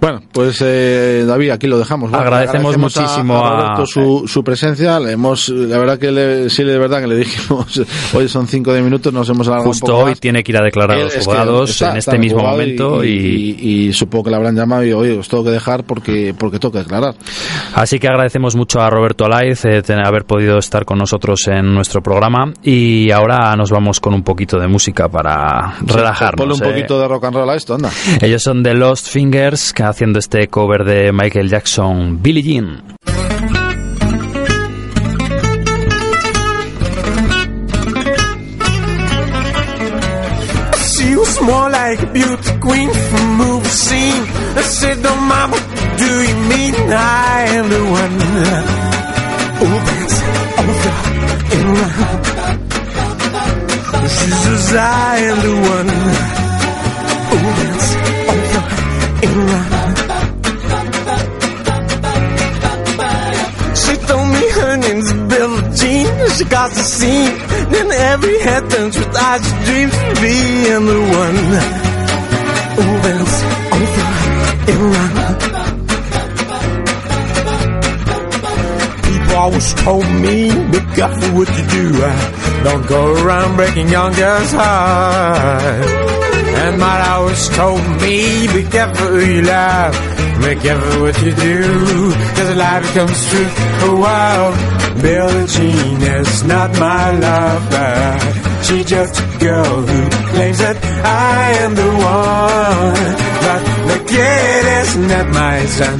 [0.00, 2.12] Bueno, pues eh, David, aquí lo dejamos.
[2.14, 5.00] Agradecemos muchísimo a, a- Roberto su, su presencia.
[5.00, 7.82] Le hemos, la verdad que le, sí, de verdad que le dijimos,
[8.14, 10.20] hoy son cinco de minutos, nos hemos alargado un Justo poco hoy más.
[10.20, 11.02] tiene que ir a declarar a
[11.44, 14.84] los es que en este mismo momento y, y, y supongo que le habrán llamado
[14.84, 17.14] y oye, os tengo que dejar porque porque tengo que declarar.
[17.74, 21.74] Así que agradecemos mucho a Roberto Alaiz eh, tener- haber podido estar con nosotros en
[21.74, 26.36] nuestro programa y ahora nos vamos con un poquito de música para relajarnos.
[26.46, 26.72] Ponle un eh.
[26.74, 27.90] poquito de rock and roll a esto, anda.
[28.20, 32.82] Ellos son The Lost Fingers que haciendo este cover de Michael Jackson, Billie Jean.
[40.90, 44.24] She was more like a beauty queen from movie scene.
[44.56, 45.56] I said, "No, mama,
[45.96, 48.16] do you mean I am the one
[49.58, 50.18] who dance
[50.62, 50.94] over
[51.54, 52.24] and round?"
[54.16, 55.90] She says, "I am the one
[57.30, 57.88] who dance
[58.34, 58.62] over
[59.24, 59.77] and round."
[66.38, 67.34] She got the scene.
[67.72, 71.34] Then every head turns with eyes she dreams of being the one
[72.78, 73.42] who bends
[73.74, 74.04] over
[74.70, 75.38] and around.
[79.02, 80.36] People always told me,
[80.70, 81.90] be careful what you do.
[82.04, 85.90] Uh, don't go around breaking young girls' hearts.
[86.62, 89.92] And my always told me, be careful who you love.
[90.38, 93.48] Be careful what you do, cause a life becomes true.
[93.90, 94.54] Oh wow,
[95.02, 98.18] Billie Jean is not my lover.
[98.64, 103.28] She's just a girl who claims that I am the one.
[103.46, 105.98] But the kid is not my son.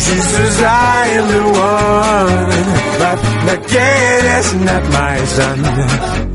[0.00, 2.64] She says I am the one,
[3.00, 6.29] but the kid is not my son.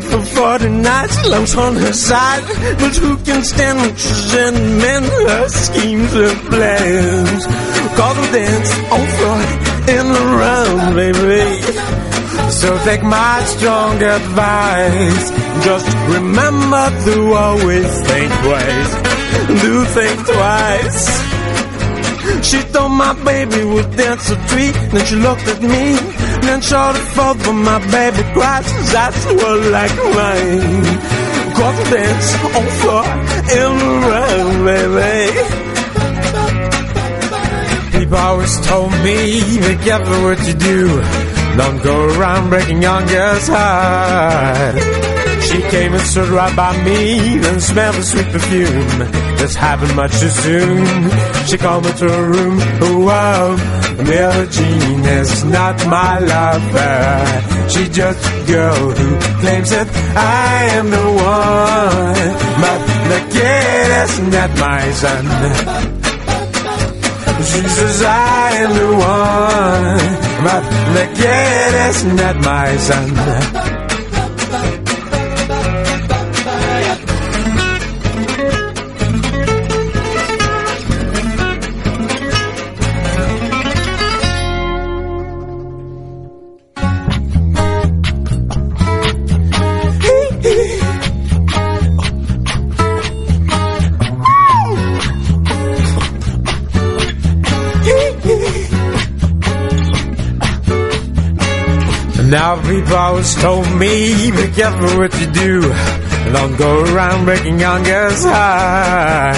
[0.00, 2.42] 40 for 40 nights, love's on her side.
[2.78, 7.46] But who can stand when she's in men, her schemes, and plans?
[7.96, 9.40] Cause we dance on floor
[9.96, 11.62] in the round, baby.
[12.50, 15.30] So take my strong advice.
[15.64, 19.62] Just remember to always think twice.
[19.62, 21.25] Do think twice.
[22.42, 24.74] She thought my baby would dance a tweet.
[24.92, 25.96] Then she looked at me.
[26.46, 28.64] Then showed it forth when my baby cried.
[28.64, 31.26] His eyes were like mine.
[31.56, 33.04] We dance on floor
[33.60, 35.22] in the round, baby.
[37.98, 39.16] People always told me,
[39.58, 41.02] be careful what you do.
[41.56, 45.15] Don't go around breaking young girls' heart.
[45.48, 48.98] She came and stood right by me, then smelled the sweet perfume.
[49.38, 51.10] This happened much too soon.
[51.46, 52.58] She called me to her room.
[52.80, 53.56] Oh wow,
[53.96, 57.68] Billie Jean is not my lover.
[57.70, 59.08] She's just a girl who
[59.40, 61.06] claims that I am the
[61.36, 62.28] one.
[62.64, 62.80] But
[63.12, 65.24] the kid is not my son.
[67.50, 70.02] She says I am the one,
[70.46, 70.62] but
[70.96, 73.65] the kid is not my son.
[102.28, 105.60] Now people always told me, be careful what you do.
[106.32, 109.36] Don't go around breaking young girls' heart.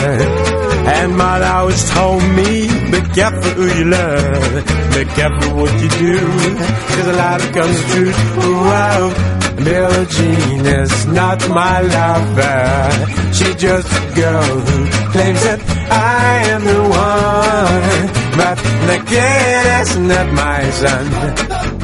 [0.88, 4.64] And mother always told me, be careful who you love.
[4.94, 6.18] Be careful what you do.
[6.18, 8.12] Cause a lot of comes true.
[8.38, 9.34] Wow.
[9.62, 13.34] Billie Jean is not my lover.
[13.34, 18.08] She's just a girl who claims that I am the one.
[18.38, 18.56] But
[18.88, 21.77] the kid is not my son.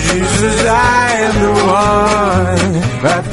[0.00, 3.24] Jesus, I am the one, but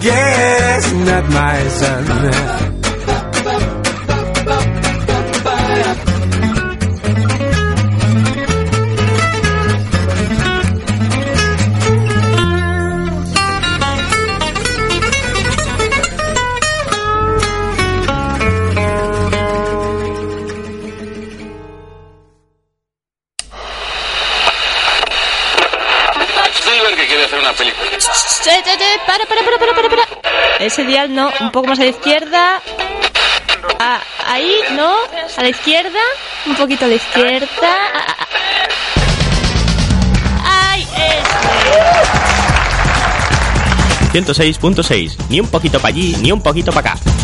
[0.00, 2.73] kid is not my son.
[30.74, 32.60] Ese dial no, un poco más a la izquierda.
[33.78, 34.92] Ah, ahí, no,
[35.36, 36.00] a la izquierda,
[36.46, 37.46] un poquito a la izquierda.
[40.42, 41.38] ¡Ay, eso!
[44.32, 45.16] 106.6.
[45.28, 47.23] Ni un poquito para allí, ni un poquito para acá.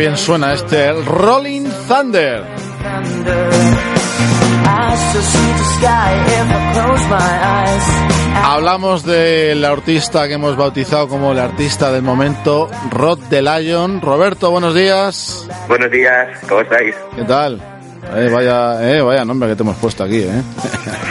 [0.00, 2.42] Bien suena este Rolling Thunder.
[8.42, 14.00] Hablamos del artista que hemos bautizado como el artista del momento, Rod the Lion.
[14.00, 15.46] Roberto, buenos días.
[15.68, 16.94] Buenos días, ¿cómo estáis?
[17.14, 17.60] ¿Qué tal?
[18.14, 20.42] Eh, vaya, eh, vaya nombre que te hemos puesto aquí, ¿eh?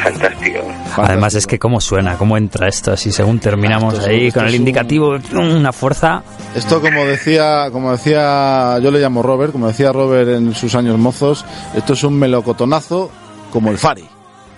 [0.03, 0.59] Fantástico.
[0.97, 4.49] Además es que cómo suena, cómo entra esto, así según terminamos Esto ahí con el
[4.49, 6.23] un- indicativo, una fuerza.
[6.55, 10.97] Esto como decía, como decía, yo le llamo Robert, como decía Robert en sus años
[10.97, 13.11] mozos, esto es un melocotonazo
[13.51, 14.03] como el Fari.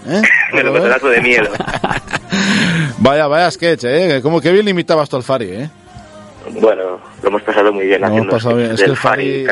[0.08, 0.22] ¿eh?
[0.54, 0.86] Me lo Robert?
[0.86, 1.50] trato de miedo.
[3.00, 4.20] Vaya, vaya sketch, ¿eh?
[4.22, 5.70] Como que bien limitabas tú al Fari, ¿eh?
[6.60, 8.72] Bueno, lo hemos pasado muy bien Lo hemos pasado bien.
[8.72, 9.46] Es que el Fari,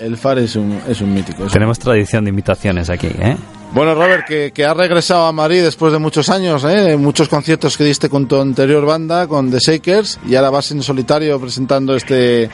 [0.00, 1.38] el Fari es un, es un mítico.
[1.42, 3.36] es un- Tenemos tradición de invitaciones aquí, ¿eh?
[3.72, 6.96] Bueno, Robert, que, que has regresado a Madrid después de muchos años, ¿eh?
[6.96, 10.82] Muchos conciertos que diste con tu anterior banda, con The Shakers, y ahora vas en
[10.82, 12.48] solitario presentando este,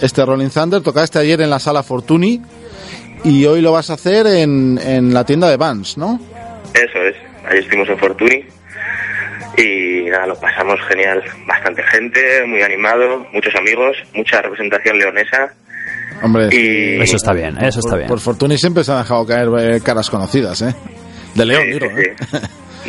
[0.00, 0.80] este Rolling Thunder.
[0.80, 2.40] Tocaste ayer en la sala Fortuny
[3.24, 6.20] y hoy lo vas a hacer en, en la tienda de Vans, ¿no?
[6.74, 7.16] Eso es.
[7.50, 8.44] Ahí estuvimos en Fortuny
[9.56, 11.22] y nada, lo pasamos genial.
[11.46, 15.52] Bastante gente, muy animado, muchos amigos, mucha representación leonesa
[16.22, 17.00] Hombre, y...
[17.00, 18.08] Eso está bien, eso está por, bien.
[18.08, 20.74] por Fortuny siempre se han dejado caer eh, caras conocidas, ¿eh?
[21.34, 22.16] De León, Sí, digo, sí, ¿eh?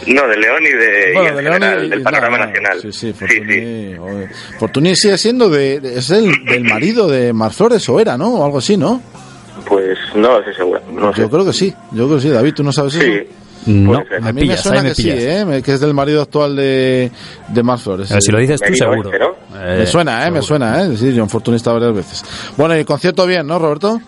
[0.04, 0.14] sí.
[0.14, 2.50] No, de León y, de, Bueno, en de León general, y- del panorama no, no,
[2.50, 2.82] nacional.
[2.82, 4.28] Sí, sí, sí, Fortuny.
[4.60, 8.34] Fortuny sigue siendo de, es el del marido de Mar Flores, o era, ¿no?
[8.36, 9.02] O algo así, ¿no?
[9.66, 10.82] Pues no estoy seguro.
[10.92, 11.22] No sé.
[11.22, 13.04] Yo creo que sí, yo creo que sí, David, ¿tú no sabes eso?
[13.06, 13.28] Sí.
[13.66, 14.22] No, Puede ser.
[14.22, 15.10] me A mí pillas, me ahí me que sí.
[15.12, 15.46] ¿eh?
[15.46, 17.12] Me- que es del marido actual de,
[17.50, 18.08] de Mar Flores.
[18.10, 19.12] Pero si lo dices tú, seguro.
[19.12, 19.36] este, ¿no?
[19.60, 20.32] Eh, Me suena, ¿eh?
[20.32, 20.98] Me suena, ¿eh?
[20.98, 22.24] Sí, John Fortuny está varias veces.
[22.58, 24.00] Bueno, y el concierto bien, ¿no, Roberto?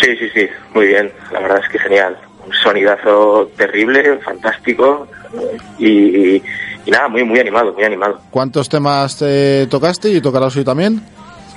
[0.00, 1.10] Sí, sí, sí, muy bien.
[1.32, 2.16] La verdad es que genial.
[2.46, 5.06] Un sonidazo terrible, fantástico
[5.78, 8.20] y, y nada, muy, muy animado, muy animado.
[8.30, 11.02] ¿Cuántos temas eh, tocaste y tocarás hoy también?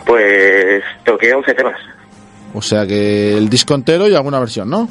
[0.05, 1.75] Pues toqué 11 temas.
[2.53, 4.89] O sea que el disco entero y alguna versión, ¿no?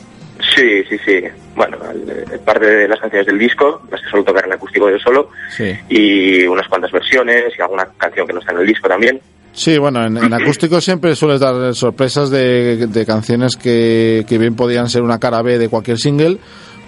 [0.54, 1.22] Sí, sí, sí.
[1.54, 4.98] Bueno, el- parte de las canciones del disco, las que suelo tocar en acústico yo
[4.98, 5.72] solo, Sí.
[5.88, 9.20] y unas cuantas versiones y alguna canción que no está en el disco también.
[9.52, 14.54] Sí, bueno, en, en acústico siempre sueles dar sorpresas de, de canciones que, que bien
[14.54, 16.38] podían ser una cara B de cualquier single,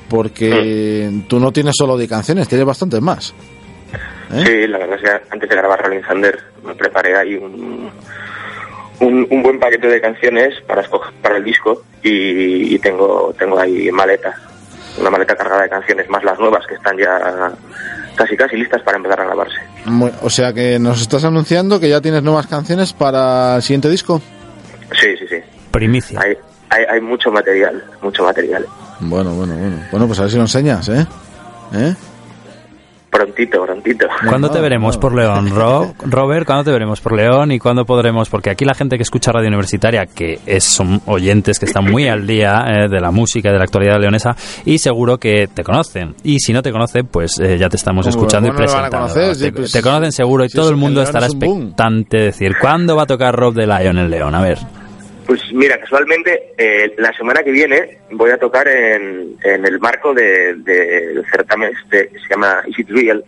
[0.09, 3.35] porque tú no tienes solo de canciones, tienes bastantes más.
[4.33, 4.45] ¿Eh?
[4.47, 7.91] Sí, la verdad es que antes de grabar Rolling Thunder me preparé ahí un,
[9.03, 13.59] un, un buen paquete de canciones para escoger para el disco y, y tengo tengo
[13.59, 14.35] ahí maleta,
[14.99, 17.53] una maleta cargada de canciones más las nuevas que están ya
[18.17, 19.57] casi casi listas para empezar a grabarse.
[19.87, 23.89] Muy- O sea que nos estás anunciando que ya tienes nuevas canciones para el siguiente
[23.89, 24.21] disco.
[25.01, 25.37] Sí, sí, sí.
[25.71, 26.21] Primicia.
[26.21, 26.37] Hay,
[26.69, 28.67] hay, hay mucho material, mucho material.
[29.01, 29.77] Bueno, bueno, bueno.
[29.91, 31.07] Bueno, pues a ver si lo enseñas, ¿eh?
[31.75, 31.95] ¿Eh?
[33.13, 34.07] Prontito, prontito.
[34.27, 36.47] ¿Cuándo te veremos por León, Ro- Robert?
[36.47, 38.31] ¿Cuándo te veremos por León y cuándo podremos?
[38.31, 42.09] Porque aquí la gente que escucha Radio Universitaria, que es, son oyentes que están muy
[42.09, 45.63] al día eh, de la música y de la actualidad leonesa, y seguro que te
[45.63, 46.15] conocen.
[46.25, 48.97] Y si no te conocen, pues eh, ya te estamos ¿Cómo- escuchando y no presentando.
[48.97, 49.35] conocer?
[49.35, 52.25] Sí, te, pues, te conocen seguro y sí, todo el mundo estará es expectante de
[52.25, 54.35] decir, ¿cuándo va a tocar Rob de Lion en León?
[54.35, 54.57] A ver.
[55.27, 60.13] Pues mira, casualmente eh, la semana que viene voy a tocar en, en el marco
[60.13, 63.25] de- del certamen este que se llama Is It Real,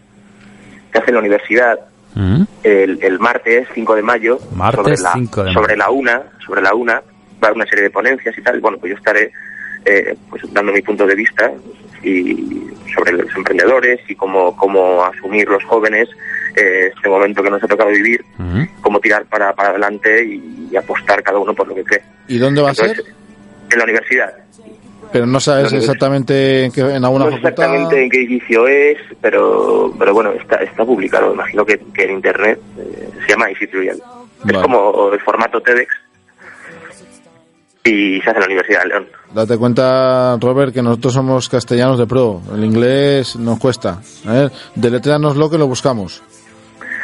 [0.92, 1.78] que hace en la universidad
[2.14, 2.42] ¿Mm?
[2.64, 6.62] el, el martes 5 de mayo Martes sobre la 5 de sobre la una sobre
[6.62, 7.02] la una
[7.42, 9.30] va a una serie de ponencias y tal bueno pues yo estaré
[9.84, 11.50] eh, pues dando mi punto de vista
[12.02, 16.08] y sobre los emprendedores y cómo cómo asumir los jóvenes
[16.56, 18.64] eh, este momento que nos ha tocado vivir ¿Mm?
[18.80, 22.38] cómo tirar para, para adelante y, y apostar cada uno por lo que cree ¿Y
[22.38, 23.02] dónde va a ser?
[23.70, 24.32] En la universidad
[25.12, 27.50] Pero no sabes exactamente en, qué, en alguna no sé facultad.
[27.64, 32.10] exactamente en qué edificio es, pero pero bueno, está está publicado, imagino que, que en
[32.12, 34.00] internet eh, se llama Easy Trivial.
[34.42, 34.58] Vale.
[34.58, 35.88] Es como el formato TEDx
[37.86, 39.06] y se hace en la Universidad de León.
[39.34, 42.40] Date cuenta, Robert, que nosotros somos castellanos de pro.
[42.54, 44.00] El inglés nos cuesta.
[44.26, 46.22] A ver, deletréanoslo que lo buscamos.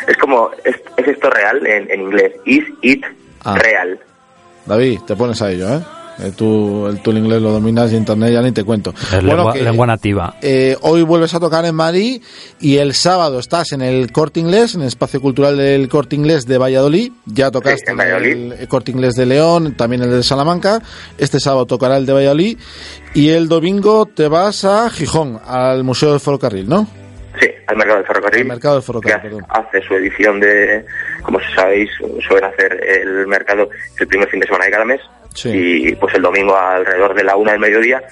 [0.09, 3.05] Es como, es, es esto real en, en inglés, is it
[3.45, 3.55] Ah.
[3.57, 3.99] real.
[4.67, 5.81] David, te pones a ello, ¿eh?
[6.23, 8.93] Eh, tú, el, tú el inglés lo dominas y internet ya ni te cuento.
[9.11, 10.35] Es lengua, lengua nativa.
[10.43, 12.21] eh, hoy vuelves a tocar en Madrid
[12.61, 16.45] y el sábado estás en el Corte Inglés, en el Espacio Cultural del Corte Inglés
[16.45, 17.11] de Valladolid.
[17.25, 18.53] Ya tocaste Sí, en Valladolid.
[18.53, 20.83] el Corte Inglés de León, también el de Salamanca.
[21.17, 22.59] Este sábado tocará el de Valladolid.
[23.15, 26.87] Y el domingo te vas a Gijón, al Museo del Ferrocarril, ¿no?
[27.71, 28.41] Al mercado del ferrocarril.
[28.43, 29.47] Al mercado del que ferrocarril, hace, perdón.
[29.49, 30.85] hace su edición de,
[31.23, 31.91] como sabéis,
[32.27, 35.01] suelen hacer el mercado el primer fin de semana de cada mes.
[35.35, 35.51] Sí.
[35.53, 38.03] Y pues el domingo alrededor de la una del mediodía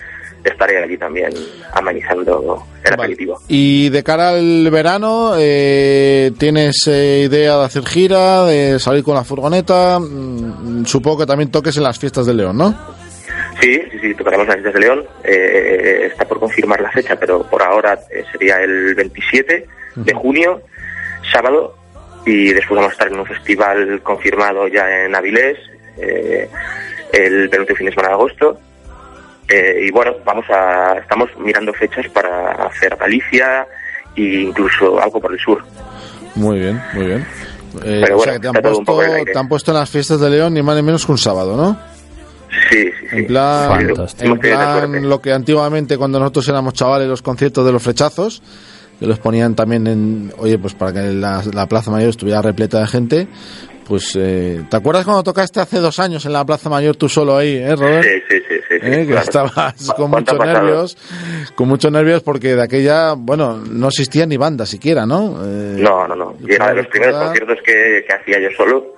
[0.45, 1.33] estaré allí también
[1.73, 2.95] amenizando el Vale.
[2.95, 3.41] aperitivo.
[3.49, 9.15] Y de cara al verano, eh, ¿tienes eh, idea de hacer gira, de salir con
[9.17, 9.99] la furgoneta?
[9.99, 12.75] Mm, supongo que también toques en las fiestas de León, ¿no?
[13.61, 15.05] Sí, sí, sí, tocaremos las Islas de León.
[15.25, 20.63] Eh, está por confirmar la fecha, pero por ahora eh, sería el 27 de junio,
[21.33, 21.77] sábado,
[22.25, 25.59] y después vamos a estar en un festival confirmado ya en Avilés,
[25.99, 26.49] eh,
[27.13, 28.59] el penúltimo fin de semana de agosto.
[29.49, 33.67] Eh, y bueno, vamos a, estamos mirando fechas para hacer Galicia
[34.15, 35.65] e incluso algo por el sur.
[36.35, 37.27] Muy bien, muy bien.
[37.85, 40.21] Eh, Pero o bueno, sea, que te han, puesto, te han puesto en las fiestas
[40.21, 41.79] de León ni más ni menos que un sábado, ¿no?
[42.71, 43.17] Sí, sí, sí.
[43.19, 44.33] En plan, Fantástico.
[44.35, 48.43] en plan lo que antiguamente cuando nosotros éramos chavales los conciertos de los flechazos,
[48.99, 52.81] que los ponían también en, oye, pues para que la, la Plaza Mayor estuviera repleta
[52.81, 53.29] de gente,
[53.87, 57.37] pues, eh, ¿te acuerdas cuando tocaste hace dos años en la Plaza Mayor tú solo
[57.37, 58.03] ahí, eh, Robert?
[58.05, 59.07] Sí, sí, sí, sí, sí, ¿Eh?
[59.07, 60.97] que estabas con ¿Cuánto ha muchos nervios,
[61.55, 65.39] con muchos nervios porque de aquella, bueno, no existía ni banda siquiera, ¿no?
[65.43, 66.35] Eh, No, no, no.
[66.47, 68.95] Y era de los primeros conciertos que, que hacía yo solo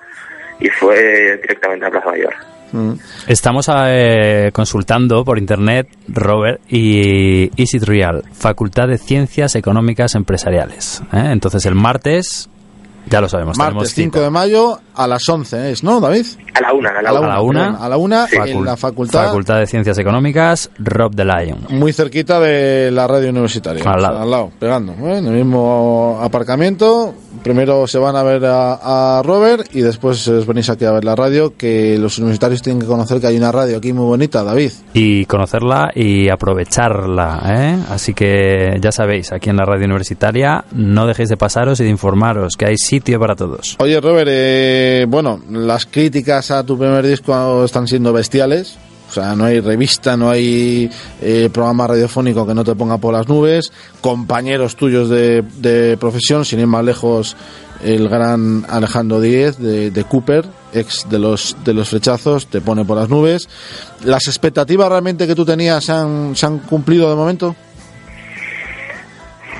[0.59, 2.33] y fue directamente a Plaza Mayor.
[2.71, 2.93] Mm.
[3.27, 11.01] Estamos eh, consultando por internet, Robert, y Is It Real, Facultad de Ciencias Económicas Empresariales.
[11.13, 11.29] ¿eh?
[11.31, 12.49] Entonces el martes,
[13.09, 14.03] ya lo sabemos, tenemos Martes cita.
[14.17, 16.25] 5 de mayo a las 11, ¿es, no, David?
[16.53, 17.27] A la una, a la, A la una.
[17.27, 17.61] A la una.
[17.63, 21.59] perdón, a la una en Facul- la facultad, Facultad de Ciencias Económicas, Rob the Lion.
[21.69, 23.83] muy cerquita de la radio universitaria.
[23.83, 24.21] Al O sea, lado.
[24.21, 25.17] al lado, pegando, ¿eh?
[25.17, 27.13] en el mismo aparcamiento.
[27.43, 31.05] Primero se van a ver a, a Robert y después os venís aquí a ver
[31.05, 34.43] la radio, que los universitarios tienen que conocer que hay una radio aquí muy bonita,
[34.43, 34.71] David.
[34.93, 37.41] Y conocerla y aprovecharla.
[37.55, 37.79] ¿eh?
[37.89, 41.89] Así que ya sabéis, aquí en la radio universitaria, no dejéis de pasaros y de
[41.89, 43.77] informaros, que hay sitio para todos.
[43.79, 48.77] Oye, Robert, eh, bueno, las críticas a tu primer disco están siendo bestiales.
[49.09, 50.89] O sea, no hay revista, no hay
[51.21, 53.71] eh, programa radiofónico que no te ponga por las nubes.
[54.01, 57.37] Compañeros tuyos de, de profesión, sin ir más lejos,
[57.81, 62.83] el gran Alejandro Díez de, de Cooper, ex de los, de los flechazos, te pone
[62.83, 63.47] por las nubes.
[64.03, 67.55] ¿Las expectativas realmente que tú tenías se han, se han cumplido de momento?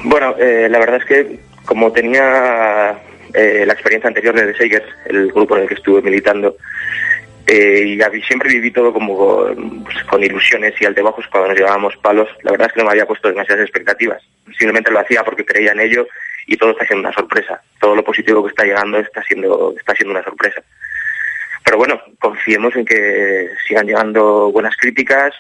[0.04, 3.00] Bueno, eh, la verdad es que como tenía
[3.34, 6.56] eh, la experiencia anterior de The Shakers, el grupo en el que estuve militando,
[7.48, 11.98] eh, y siempre viví todo como con, pues, con ilusiones y altibajos cuando nos llevábamos
[11.98, 14.22] palos, la verdad es que no me había puesto demasiadas expectativas.
[14.58, 16.08] Simplemente lo hacía porque creía en ello
[16.48, 17.62] y todo está siendo una sorpresa.
[17.80, 20.62] Todo lo positivo que está llegando está siendo, está siendo una sorpresa.
[21.63, 25.34] Pero bueno, confiemos en que sigan llegando buenas críticas,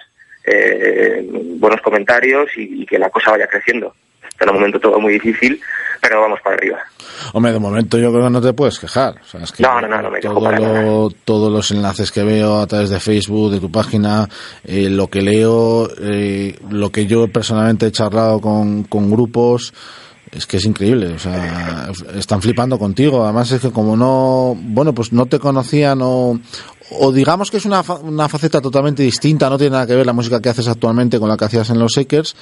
[0.43, 1.23] eh,
[1.59, 3.95] buenos comentarios y que la cosa vaya creciendo.
[4.39, 5.61] En un momento todo muy difícil,
[6.01, 6.79] pero vamos para arriba.
[7.33, 9.15] Hombre, de momento yo creo que no te puedes quejar.
[9.23, 11.69] O sea, es que No, no, no, no me quejo todo para lo- todos los
[11.71, 14.27] enlaces que veo a través de Facebook, de tu página,
[14.63, 19.73] eh, lo que leo, eh, lo que yo personalmente he charlado con, con grupos,
[20.31, 21.07] es que es increíble.
[21.13, 23.23] O sea, están flipando contigo.
[23.23, 26.39] Además es que como no, bueno, pues no te conocían o,
[26.99, 30.13] o digamos que es una, una faceta totalmente distinta, no tiene nada que ver la
[30.13, 32.35] música que haces actualmente con la que hacías en los Shakers,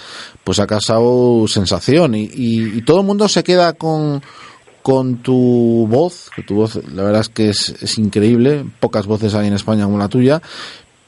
[0.44, 4.22] pues ha causado sensación y, y- todo el mundo se queda con,
[4.82, 9.36] con tu voz, que tu voz la verdad es que es, es increíble, pocas voces
[9.36, 10.42] hay en España como la tuya,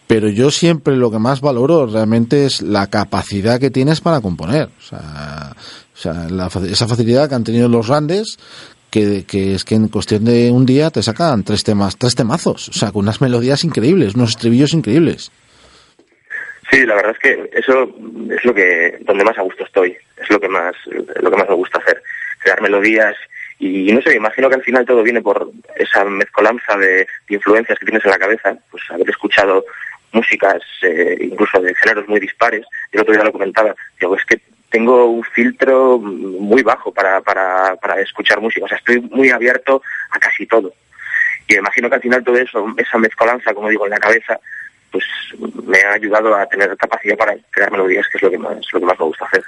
[0.08, 4.70] pero yo siempre lo que más valoro realmente es la capacidad que tienes para componer.
[4.78, 8.38] O sea, o sea la esa facilidad que han tenido los grandes,
[8.92, 12.70] que, que es que en cuestión de un día te sacan tres temas, tres temazos,
[12.70, 15.32] o sea, con unas melodías increíbles, unos estribillos increíbles.
[16.72, 17.94] Sí, la verdad es que eso
[18.30, 20.74] es lo que donde más a gusto estoy, es lo que más
[21.22, 22.02] lo que más me gusta hacer,
[22.40, 23.16] crear melodías.
[23.60, 27.86] Y no sé, imagino que al final todo viene por esa mezcolanza de, influencias que
[27.86, 29.66] tienes en la cabeza, pues haber escuchado
[30.14, 32.62] músicas eh, incluso de géneros muy dispares.
[32.92, 34.42] Yo el otro día lo comentaba, digo, es que
[34.72, 39.82] tengo un filtro muy bajo para, para, para escuchar música, o sea, estoy muy abierto
[40.10, 40.74] a casi todo.
[41.48, 44.40] Y me imagino que al final todo eso, esa mezcolanza, como digo, en la cabeza,
[44.90, 45.04] pues
[45.66, 48.80] me ha ayudado a tener capacidad para crear melodías, que es lo que más, lo
[48.80, 49.44] que más me gusta hacer.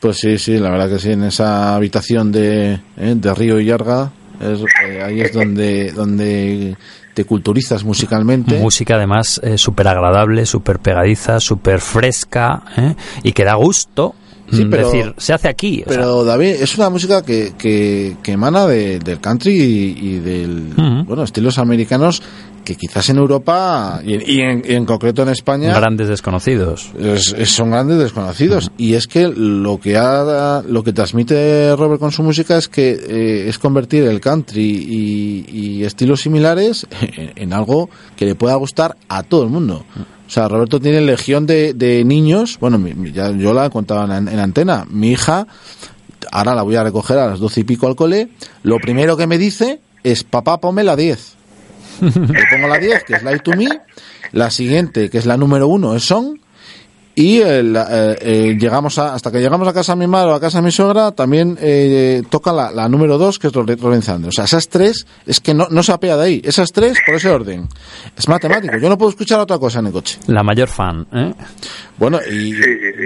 [0.00, 3.66] Pues sí, sí, la verdad que sí, en esa habitación de, eh, de Río y
[3.66, 4.10] Yarga,
[4.40, 6.76] Es, eh, ahí es donde, donde
[7.14, 8.58] te culturizas musicalmente.
[8.58, 12.94] Música además eh, súper agradable, súper pegadiza, súper fresca ¿eh?
[13.22, 14.14] y que da gusto.
[14.50, 15.82] Sí, mm, pero- decir, se hace aquí.
[15.86, 19.98] o sea, Pero David, es una música que, que, que emana de- del country y,
[20.08, 21.04] y del, Ujú.
[21.04, 22.22] bueno, estilos americanos
[22.64, 26.90] que quizás en Europa y, en- y en, y en concreto en España grandes desconocidos.
[26.98, 32.00] es- es- son grandes desconocidos y es que lo que ha, lo que transmite Robert
[32.00, 34.62] con su música es que eh, es convertir el country
[35.48, 39.84] y, estilos similares en, en algo que le pueda gustar a todo el mundo.
[40.26, 42.58] O sea, Roberto tiene legión de, de niños.
[42.60, 44.84] Bueno, ya yo la he contado en, en antena.
[44.90, 45.46] Mi hija,
[46.32, 48.28] ahora la voy a recoger a las doce y pico al cole.
[48.62, 51.34] Lo primero que me dice es: Papá, ponme la 10.
[52.00, 53.68] Le pongo la 10, que es Light to Me.
[54.32, 56.38] La siguiente, que es la número uno, es Song.
[57.18, 60.34] Y la- eh, eh, llegamos a, hasta que llegamos a casa de mi madre o
[60.34, 64.28] a casa de mi suegra, también eh, toca la, la número dos, que es Thunder.
[64.28, 66.42] O sea, esas tres, es que no, no se apea de ahí.
[66.44, 67.68] Esas tres, por ese orden.
[68.14, 68.76] Es matemático.
[68.76, 70.18] Yo no puedo escuchar otra cosa en el coche.
[70.26, 71.06] La mayor fan.
[71.10, 71.32] ¿eh?
[71.98, 72.52] Bueno, y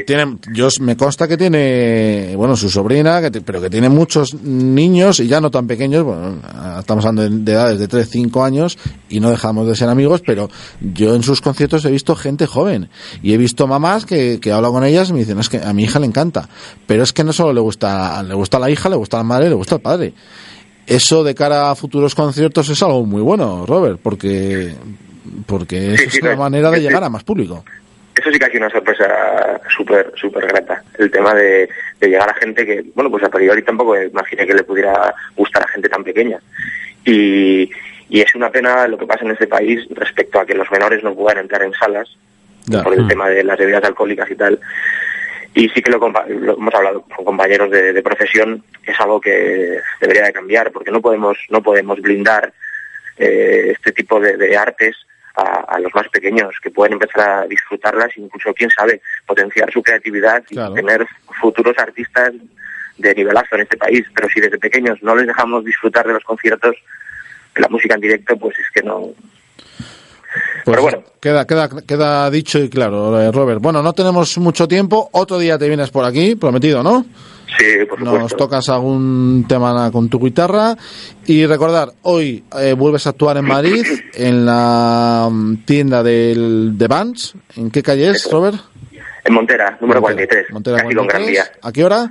[0.05, 4.35] tiene, yo me consta que tiene, bueno, su sobrina, que te- pero que tiene muchos
[4.43, 6.39] niños y ya no tan pequeños, bueno,
[6.81, 8.77] estamos hablando de, de edades de 3, 5 años
[9.09, 10.51] y no dejamos de ser amigos, pero
[10.81, 12.89] yo en sus conciertos he visto gente joven
[13.23, 15.73] y he visto mamás que, que hablo con ellas y me dicen, es que a
[15.73, 16.49] mi hija le encanta,
[16.87, 19.21] pero es que no solo le gusta, le gusta a la hija, le gusta a
[19.21, 20.13] la madre, le gusta al padre.
[20.87, 24.75] Eso de cara a futuros conciertos es algo muy bueno, Robert, porque,
[25.47, 27.65] porque Sí, eso sí, es una manera de llegar a más público.
[28.17, 30.83] Eso sí que ha sido una sorpresa súper súper grata.
[30.99, 31.69] El tema de,
[32.01, 35.63] de llegar a gente que, bueno, pues a priori tampoco imaginé que le pudiera gustar
[35.63, 36.39] a gente tan pequeña.
[37.05, 37.71] Y,
[38.09, 41.03] y es una pena lo que pasa en este país respecto a que los menores
[41.05, 42.09] no puedan entrar en salas
[42.83, 43.09] Por el Mm.
[43.09, 44.61] tema de las bebidas alcohólicas y tal.
[45.55, 49.21] Y sí que lo, compa- lo hemos hablado con compañeros de, de profesión, es algo
[49.21, 52.53] que debería de cambiar, porque no podemos, no podemos blindar
[53.19, 54.95] eh, este tipo de, de artes
[55.35, 59.83] a, a los más pequeños, que pueden empezar a disfrutarlas, incluso, quién sabe, potenciar su
[59.83, 60.75] creatividad y Claro.
[60.75, 61.07] tener
[61.41, 62.33] futuros artistas
[62.99, 64.05] de nivelazo en este país.
[64.15, 66.77] Pero si desde pequeños no les dejamos disfrutar de los conciertos,
[67.55, 69.09] de la música en directo, pues es que no,
[70.65, 71.03] Pues Pero bueno.
[71.21, 73.61] queda, queda, queda dicho y claro, Robert.
[73.61, 75.09] Bueno, no tenemos mucho tiempo.
[75.13, 77.05] Otro día te vienes por aquí, prometido, ¿no?
[77.59, 78.19] Sí, por supuesto.
[78.19, 80.77] Nos tocas algún tema con tu guitarra.
[81.27, 86.87] Y recordar, hoy eh, vuelves a actuar en Madrid, en la mm, tienda del, de
[86.87, 87.35] Vans.
[87.57, 88.57] ¿En qué calle es, Robert?
[89.25, 90.27] En Montera, número Montera.
[90.27, 91.33] 43, Montera casi con Gran 43.
[91.33, 92.11] Vía, ¿A qué hora?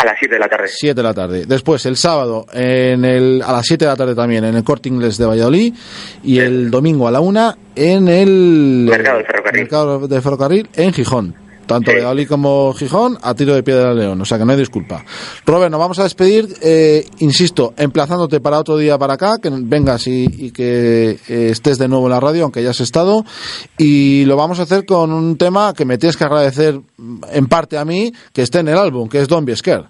[0.00, 0.68] A las 7 de la tarde.
[0.68, 1.44] 7 de la tarde.
[1.46, 4.88] Después, el sábado, en el, a las 7 de la tarde también, en el Corte
[4.88, 5.74] Inglés de Valladolid.
[6.22, 9.60] Y el domingo a la 1 en el Mercado de Ferrocarril.
[9.62, 11.34] Mercado de Ferrocarril en Gijón.
[11.66, 11.96] Tanto Sí.
[11.96, 14.20] Valladolid como Gijón a tiro de piedra de león.
[14.20, 15.04] O sea que no hay disculpa.
[15.46, 20.06] Robert, nos vamos a despedir, eh, insisto, emplazándote para otro día para acá, que vengas
[20.06, 23.24] y, y que eh, estés de nuevo en la radio, aunque ya has estado.
[23.78, 27.46] Y lo vamos a hacer con un tema que me tienes que agradecer mm, en
[27.46, 29.84] parte a mí, que esté en el álbum, que es Don't Be Scared.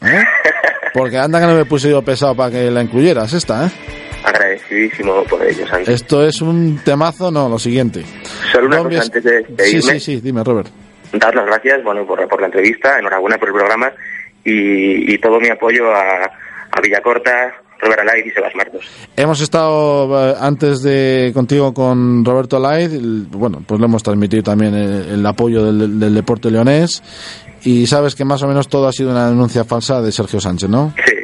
[0.00, 0.22] ¿Eh?
[0.94, 3.70] Porque anda que no me puse yo pesado para que la incluyeras esta, ¿eh?
[4.24, 5.92] Agradecidísimo por ello, Santi.
[5.92, 8.04] Esto es un temazo, no, lo siguiente.
[8.52, 10.68] Solo una Don't be cosa antes de, Sí, sí, sí, dime, Robert.
[11.12, 13.92] Dar las gracias bueno, por, por la entrevista, enhorabuena por el programa
[14.44, 16.24] y, y todo mi apoyo a,
[16.72, 18.84] a Villacorta, Robert Alair y Sebas Martos.
[19.16, 24.42] Hemos estado eh, antes de contigo con Roberto Laid, el- bueno, pues le hemos transmitido
[24.42, 27.02] también el, el apoyo del, del deporte leonés
[27.62, 30.68] y sabes que más o menos todo ha sido una denuncia falsa de Sergio Sánchez,
[30.68, 30.92] ¿no?
[31.06, 31.14] Sí,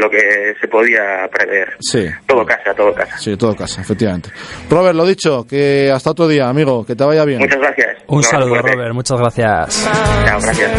[0.00, 1.76] lo que, se podía prever.
[1.80, 2.06] Sí.
[2.26, 3.18] Todo casa, todo casa.
[3.18, 4.30] Sí, todo casa, efectivamente.
[4.68, 7.40] Robert, lo dicho, que hasta otro día, amigo, que te vaya bien.
[7.40, 7.98] Muchas gracias.
[8.06, 8.72] Un saludo, fuerte.
[8.72, 8.94] Robert.
[8.94, 9.90] Muchas gracias.
[10.26, 10.70] Chao, gracias.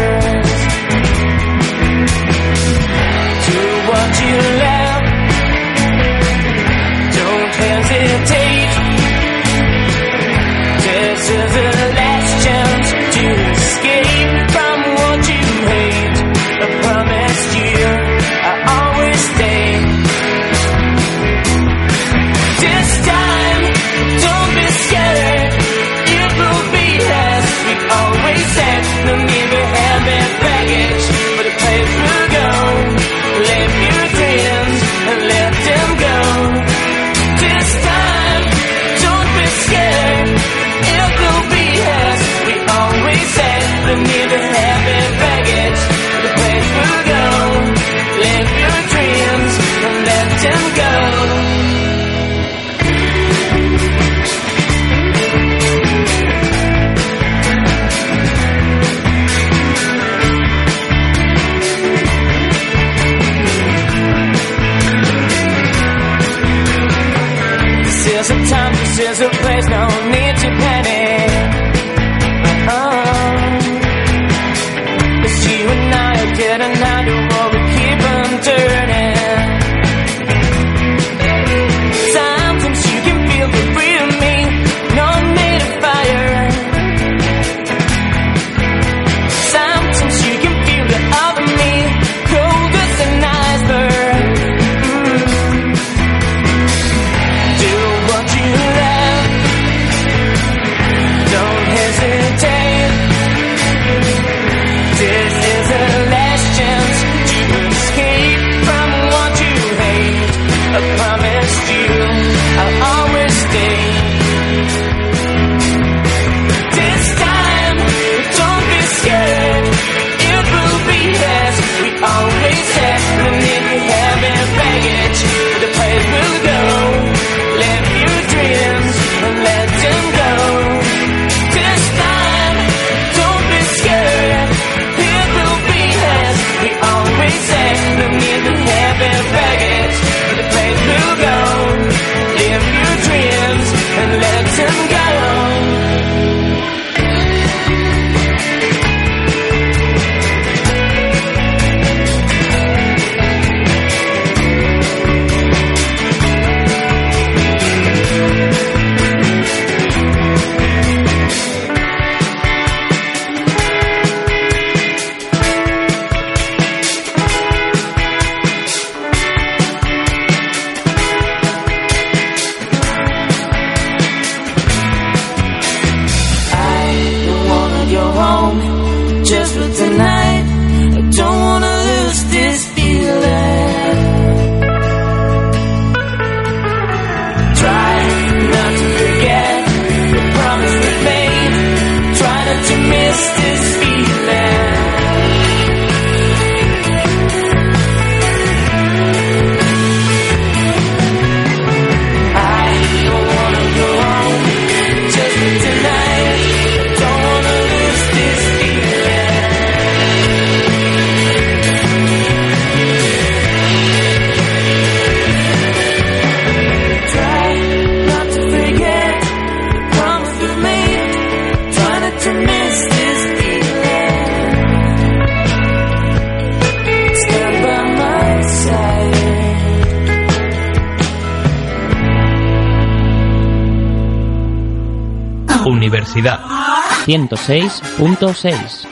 [237.12, 238.91] 106.6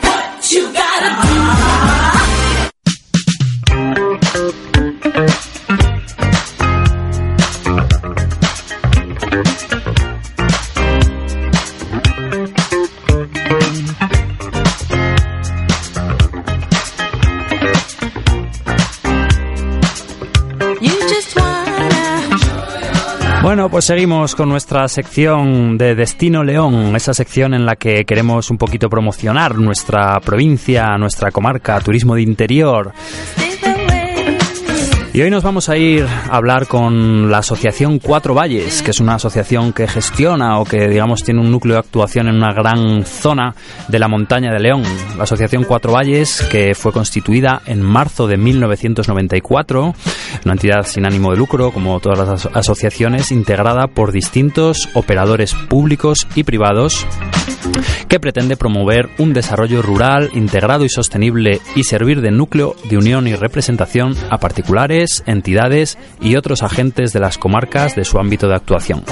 [23.81, 28.59] pues seguimos con nuestra sección de Destino León, esa sección en la que queremos un
[28.59, 32.93] poquito promocionar nuestra provincia, nuestra comarca, turismo de interior.
[35.13, 39.01] Y hoy nos vamos a ir a hablar con la asociación Cuatro Valles, que es
[39.01, 43.05] una asociación que gestiona o que, digamos, tiene un núcleo de actuación en una gran
[43.05, 43.57] zona
[43.89, 44.85] de la montaña de León.
[45.17, 49.95] La asociación Cuatro Valles, que fue constituida en marzo de 1994,
[50.45, 56.29] una entidad sin ánimo de lucro, como todas las asociaciones, integrada por distintos operadores públicos
[56.37, 57.05] y privados
[58.09, 63.27] que pretende promover un desarrollo rural integrado y sostenible y servir de núcleo de unión
[63.27, 68.55] y representación a particulares, entidades y otros agentes de las comarcas de su ámbito de
[68.57, 69.05] actuación.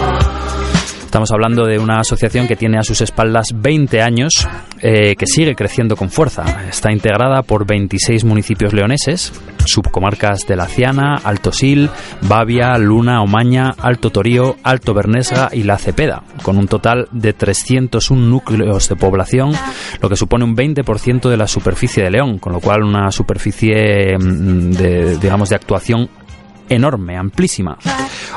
[1.08, 4.46] Estamos hablando de una asociación que tiene a sus espaldas 20 años,
[4.82, 6.44] eh, que sigue creciendo con fuerza.
[6.68, 9.32] Está integrada por 26 municipios leoneses,
[9.64, 11.88] subcomarcas de La Ciana, Alto Sil,
[12.20, 18.26] Bavia, Luna, Omaña, Alto Torío, Alto Bernesga y La Cepeda, con un total de 301
[18.26, 19.52] núcleos de población,
[20.02, 24.18] lo que supone un 20% de la superficie de León, con lo cual una superficie
[24.18, 26.10] mm, de, digamos, de actuación
[26.68, 27.76] enorme, amplísima.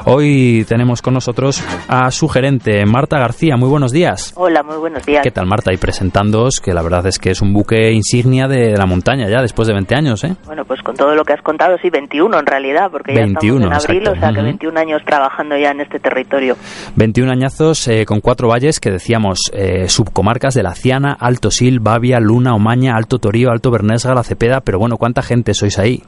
[0.05, 3.57] Hoy tenemos con nosotros a su gerente, Marta García.
[3.57, 4.34] Muy buenos días.
[4.36, 5.21] Hola, muy buenos días.
[5.23, 5.73] ¿Qué tal, Marta?
[5.73, 9.41] Y presentándoos, que la verdad es que es un buque insignia de la montaña ya,
[9.41, 10.36] después de 20 años, ¿eh?
[10.45, 13.57] Bueno, pues con todo lo que has contado, sí, 21 en realidad, porque ya 21,
[13.57, 14.17] estamos en abril, exacto.
[14.17, 14.45] o sea que Ujú.
[14.45, 16.55] 21 años trabajando ya en este territorio.
[16.95, 21.79] 21 añazos eh, con cuatro valles que decíamos eh, subcomarcas de La Ciana, Alto Sil,
[21.79, 26.01] Bavia, Luna, Omaña, Alto Torío, Alto Bernesga, La Cepeda, pero bueno, ¿cuánta gente sois ahí?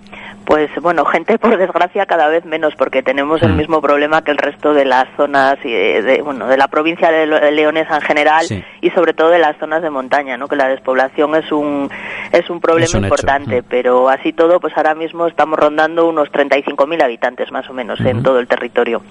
[0.46, 3.58] Pues bueno, gente por desgracia cada vez menos porque tenemos el Mm.
[3.58, 7.26] mismo problema que el resto de las zonas y de, bueno, de la provincia de
[7.52, 8.64] Leonesa en general Sí.
[8.82, 10.48] y sobre todo de las zonas de montaña, ¿no?
[10.48, 11.90] Que la despoblación es un
[12.32, 13.66] es un problema Es un hecho, importante, mm.
[13.70, 18.22] pero así todo pues ahora mismo estamos rondando unos 35.000 habitantes más o menos en
[18.24, 19.02] todo el territorio.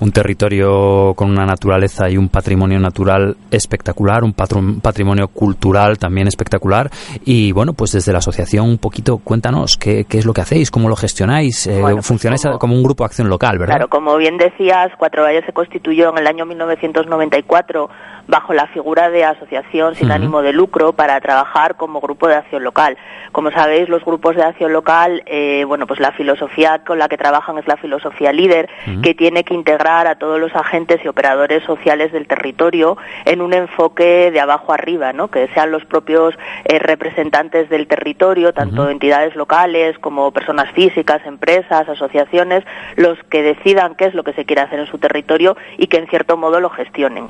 [0.00, 6.90] Un territorio con una naturaleza y un patrimonio natural espectacular, un patrimonio cultural también espectacular.
[7.24, 10.70] Y bueno, pues desde la asociación un poquito cuéntanos qué, qué es lo que hacéis,
[10.72, 11.66] cómo lo gestionáis.
[11.68, 13.74] Eh, Bueno, pues funcionáis como- como un grupo de acción local, ¿verdad?
[13.76, 17.88] Claro, como bien decías, Cuatro Valles se constituyó en el año 1994
[18.26, 22.62] bajo la figura de asociación sin ánimo de lucro para trabajar como grupo de acción
[22.62, 22.96] local.
[23.32, 27.16] Como sabéis, los grupos de acción local, eh, bueno, pues la filosofía con la que
[27.16, 28.68] trabajan es la filosofía líder,
[29.02, 33.52] que tiene que integrar a todos los agentes y operadores sociales del territorio en un
[33.52, 35.28] enfoque de abajo arriba, ¿no?
[35.28, 36.34] Que sean los propios
[36.64, 42.64] eh, representantes del territorio, tanto entidades locales como personas físicas, empresas, asociaciones,
[42.96, 45.98] los que decidan qué es lo que se quiere hacer en su territorio y que
[45.98, 47.28] en cierto modo lo gestionen.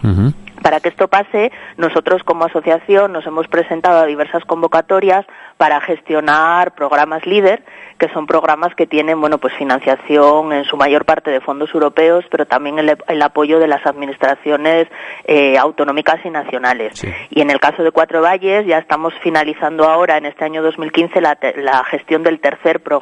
[0.63, 5.25] Para que esto pase, nosotros como asociación nos hemos presentado a diversas convocatorias
[5.57, 7.63] para gestionar programas líder,
[7.99, 12.25] que son programas que tienen bueno pues financiación en su mayor parte de fondos europeos,
[12.31, 14.89] pero también el, el apoyo de las administraciones
[15.25, 17.03] eh, autonómicas y nacionales.
[17.31, 21.21] Y en el caso de Cuatro Valles ya estamos finalizando ahora en este año 2015
[21.21, 23.00] la, la gestión del tercer programa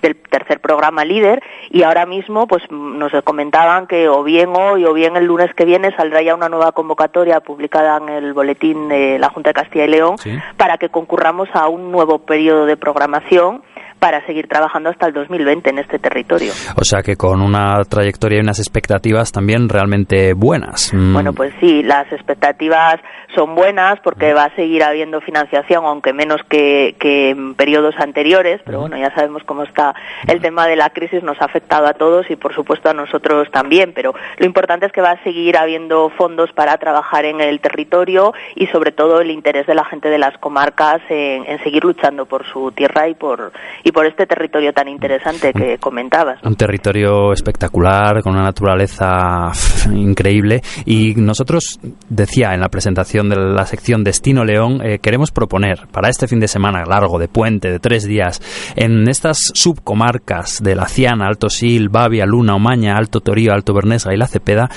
[0.00, 4.92] del tercer programa líder y ahora mismo pues nos comentaban que o bien hoy o
[4.92, 9.18] bien el lunes que viene saldrá ya una nueva convocatoria publicada en el boletín de
[9.18, 10.16] la Junta de Castilla y León
[10.56, 13.62] para que concurramos a un nuevo periodo de programación
[14.00, 16.52] para seguir trabajando hasta el 2020 en este territorio.
[16.76, 20.92] O sea que con una trayectoria y unas expectativas también realmente buenas.
[20.92, 23.00] Mm, Bueno, pues sí, las expectativas
[23.34, 28.60] son buenas porque va a seguir habiendo financiación, aunque menos que, que en periodos anteriores,
[28.64, 29.94] pero bueno, ya sabemos cómo está
[30.26, 33.48] el tema de la crisis, nos ha afectado a todos y por supuesto a nosotros
[33.52, 37.60] también, pero lo importante es que va a seguir habiendo fondos para trabajar en el
[37.60, 41.84] territorio y sobre todo el interés de la gente de las comarcas en, en seguir
[41.84, 43.52] luchando por su tierra y por,
[43.84, 46.42] y por este territorio tan interesante que comentabas.
[46.42, 49.50] Un territorio espectacular, con una naturaleza
[49.92, 50.62] increíble.
[50.84, 51.78] Y nosotros,
[52.08, 56.40] decía en la presentación de la sección Destino León, eh, queremos proponer para este fin
[56.40, 58.40] de semana largo, de puente, de tres días,
[58.76, 64.14] en estas subcomarcas de La Ciana, Alto Sil, Bavia, Luna, Omaña, Alto Torío, Alto Bernesga
[64.14, 64.68] y La Cepeda,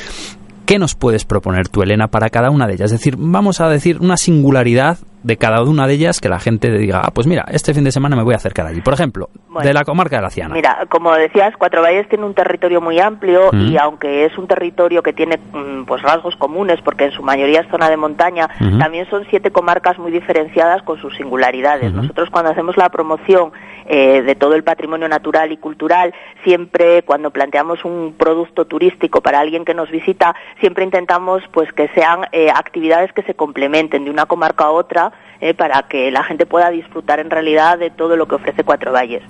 [0.65, 2.85] ¿Qué nos puedes proponer tú, Elena, para cada una de ellas?
[2.85, 6.69] Es decir, vamos a decir una singularidad de cada una de ellas que la gente
[6.71, 8.81] diga, ah, pues mira, este fin de semana me voy a acercar allí.
[8.81, 9.67] Por ejemplo, Bueno.
[9.67, 10.53] de la comarca de la Ciana.
[10.53, 13.67] Mira, como decías, Cuatro Valles tiene un territorio muy amplio Mm.
[13.71, 17.61] y aunque es un territorio que tiene mm, pues rasgos comunes, porque en su mayoría
[17.61, 18.49] es zona de montaña,
[18.79, 21.93] también son siete comarcas muy diferenciadas con sus singularidades.
[21.93, 23.51] Nosotros cuando hacemos la promoción
[23.85, 26.13] eh, de todo el patrimonio natural y cultural,
[26.43, 31.87] siempre cuando planteamos un producto turístico para alguien que nos visita, siempre intentamos pues que
[31.89, 35.11] sean eh, actividades que se complementen de una comarca a otra
[35.43, 38.93] eh, para que la gente pueda disfrutar en realidad de todo lo que ofrece Cuatro
[38.93, 39.23] Valles.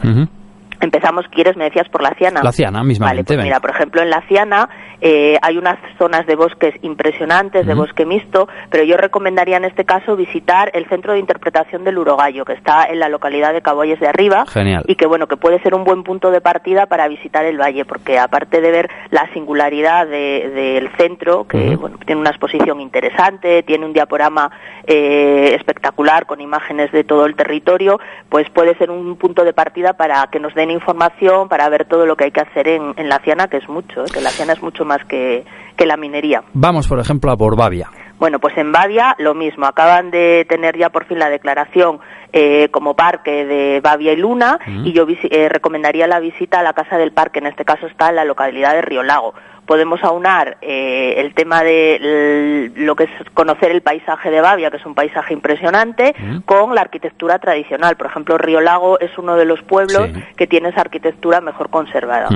[0.84, 1.56] Empezamos, ¿quieres?
[1.56, 2.42] Me decías por la Ciana.
[2.44, 3.24] La Ciana, mismamente.
[3.24, 4.68] Vale, pues mira, por ejemplo, en la Ciana
[5.00, 7.84] eh, hay unas zonas de bosques impresionantes, de Ujú.
[7.84, 12.44] bosque mixto, pero yo recomendaría en este caso visitar el Centro de Interpretación del Urogallo,
[12.46, 14.46] que está en la localidad de Cabolles de Arriba.
[14.48, 14.84] Genial.
[14.88, 17.86] Y que, bueno, que puede ser un buen punto de partida para visitar el valle,
[17.86, 23.64] porque aparte de ver la singularidad de- del centro, que, bueno, tiene una exposición interesante,
[23.64, 24.52] tiene un diaporama
[24.86, 29.94] eh, espectacular con imágenes de todo el territorio, pues puede ser un punto de partida
[29.94, 33.10] para que nos den información, para ver todo lo que hay que hacer en, en
[33.10, 34.10] la Ciana, que es mucho, ¿eh?
[34.14, 35.46] que la Ciana es mucho más que,
[35.78, 36.44] que la minería.
[36.54, 37.90] Vamos, por ejemplo, a Borbavia.
[38.20, 39.66] Bueno, pues en Bavia lo mismo.
[39.66, 42.00] Acaban de tener ya por fin la declaración
[42.32, 46.72] eh, como parque de Bavia y Luna y yo eh, recomendaría la visita a la
[46.72, 47.40] Casa del Parque.
[47.40, 49.34] En este caso está en la localidad de Río Lago.
[49.66, 54.78] Podemos aunar eh, el tema de lo que es conocer el paisaje de Bavia, que
[54.78, 56.40] es un paisaje impresionante, Mm.
[56.42, 57.96] con la arquitectura tradicional.
[57.96, 60.24] Por ejemplo, Río Lago es uno de los pueblos Sí.
[60.36, 62.30] que tiene esa arquitectura mejor conservada.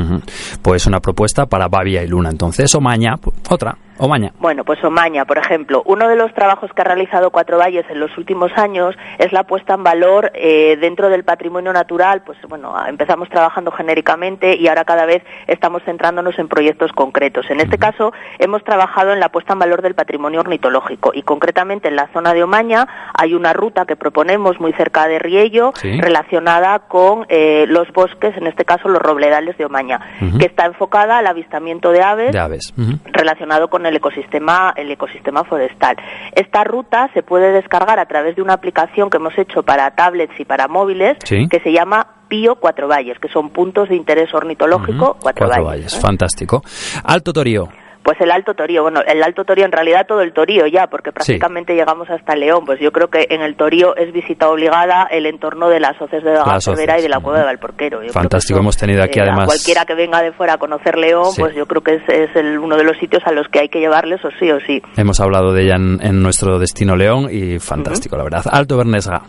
[0.62, 2.30] Pues una propuesta para Bavia y Luna.
[2.30, 4.32] Entonces, Omaña, pu- otra, Omaña.
[4.40, 8.00] Bueno, pues Omaña, por ejemplo, uno de los trabajos que ha realizado Cuatro Valles en
[8.00, 12.22] los últimos años es la puesta en valor eh, dentro del patrimonio natural.
[12.26, 17.50] Pues bueno, empezamos trabajando genéricamente y ahora cada vez estamos centrándonos en proyectos concretos.
[17.50, 21.88] En este caso, hemos trabajado en la puesta en valor del patrimonio ornitológico y concretamente
[21.88, 26.00] en la zona de Omaña hay una ruta que proponemos muy cerca de Riello Sí.
[26.00, 30.00] relacionada con eh, los bosques, en este caso los robledales de Omaña,
[30.40, 32.74] que está enfocada al avistamiento de aves De aves.
[32.78, 33.00] Ujú.
[33.06, 35.96] relacionado con el ecosistema el ecosistema forestal.
[36.34, 40.40] Esta ruta se puede descargar a través de una aplicación que hemos hecho para tablets
[40.40, 41.48] y para móviles Sí.
[41.50, 45.20] que se llama Pío Cuatro Valles, que son puntos de interés ornitológico Ujú.
[45.22, 45.66] Cuatro, Cuatro Valles.
[45.86, 45.94] Valles.
[45.98, 46.02] ¿eh?
[46.02, 46.62] Fantástico.
[47.04, 47.70] Alto Torío.
[48.08, 51.12] Pues el Alto Torío, bueno, el Alto Torío, en realidad todo el Torío ya, porque
[51.12, 52.64] prácticamente llegamos hasta León.
[52.66, 56.24] Pues yo creo que en el Torío es visita obligada el entorno de las hoces
[56.24, 56.68] de hoces,
[57.00, 57.20] y de la.
[57.20, 58.02] Cueva de Valporquero.
[58.04, 60.98] Yo Fantástico, eso, hemos tenido aquí eh, además- cualquiera que venga de fuera a conocer
[60.98, 61.42] León, Sí.
[61.42, 63.68] pues yo creo que es, es el- uno de los sitios a los que hay
[63.68, 64.82] que llevarles o sí o sí.
[64.96, 68.46] Hemos hablado de ella en, en nuestro destino León y fantástico, la verdad.
[68.50, 69.22] Alto Bernesga.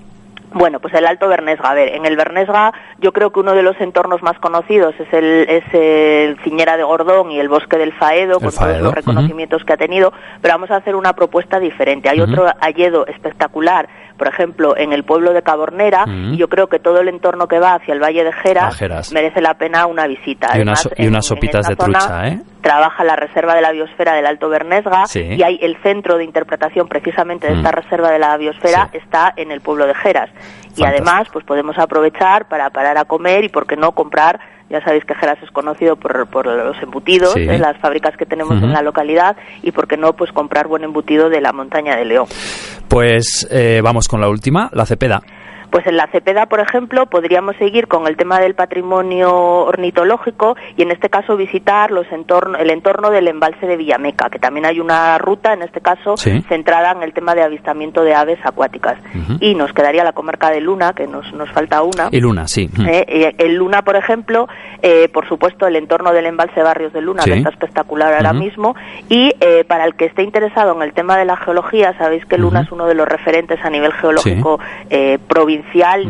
[0.58, 1.70] Bueno, pues el Alto Bernesga.
[1.70, 5.12] A ver, en el Bernesga yo creo que uno de los entornos más conocidos es
[5.12, 9.64] el, es el Ciñera de Gordón y el Bosque del Faedo, con todos los reconocimientos
[9.64, 12.08] que ha tenido, pero vamos a hacer una propuesta diferente.
[12.08, 13.88] Hay otro alledo espectacular,
[14.18, 17.58] por ejemplo, en el pueblo de Cabornera, y yo creo que todo el entorno que
[17.58, 20.48] va hacia el Valle de Geras, merece la pena una visita.
[20.54, 20.58] Y
[21.02, 22.40] y unas sopitas de zona trucha, ¿eh?
[22.60, 25.20] Trabaja la Reserva de la Biosfera del Alto Bernesga Sí.
[25.22, 27.58] y hay el centro de interpretación precisamente de Mm.
[27.58, 28.98] esta Reserva de la Biosfera Sí.
[28.98, 30.28] está en el pueblo de Geras.
[30.76, 34.38] Y además, pues podemos aprovechar para parar a comer y, por qué no, comprar.
[34.70, 37.44] Ya sabéis que Geras es conocido por, por los embutidos, Sí.
[37.46, 41.30] las fábricas que tenemos en la localidad y, por qué no, pues comprar buen embutido
[41.30, 42.26] de la montaña de León.
[42.88, 45.22] Pues eh, vamos con la última, la Cepeda.
[45.70, 49.30] Pues en la Cepeda, por ejemplo, podríamos seguir con el tema del patrimonio
[49.66, 54.38] ornitológico y en este caso visitar los entorno, el entorno del embalse de Villameca, que
[54.38, 56.42] también hay una ruta, en este caso, Sí.
[56.48, 58.96] centrada en el tema de avistamiento de aves acuáticas.
[59.40, 62.08] Y nos quedaría la comarca de Luna, que nos, nos falta una.
[62.10, 62.68] Y Luna, sí.
[62.76, 62.86] Mm.
[62.88, 64.48] Eh, eh, en Luna, por ejemplo,
[64.82, 67.30] eh, por supuesto, el entorno del embalse Barrios de Luna, Sí.
[67.30, 68.74] que está espectacular ahora mismo.
[69.08, 72.38] Y eh, para el que esté interesado en el tema de la geología, sabéis que
[72.38, 74.58] Luna es uno de los referentes a nivel geológico
[74.90, 75.57] eh, provincial,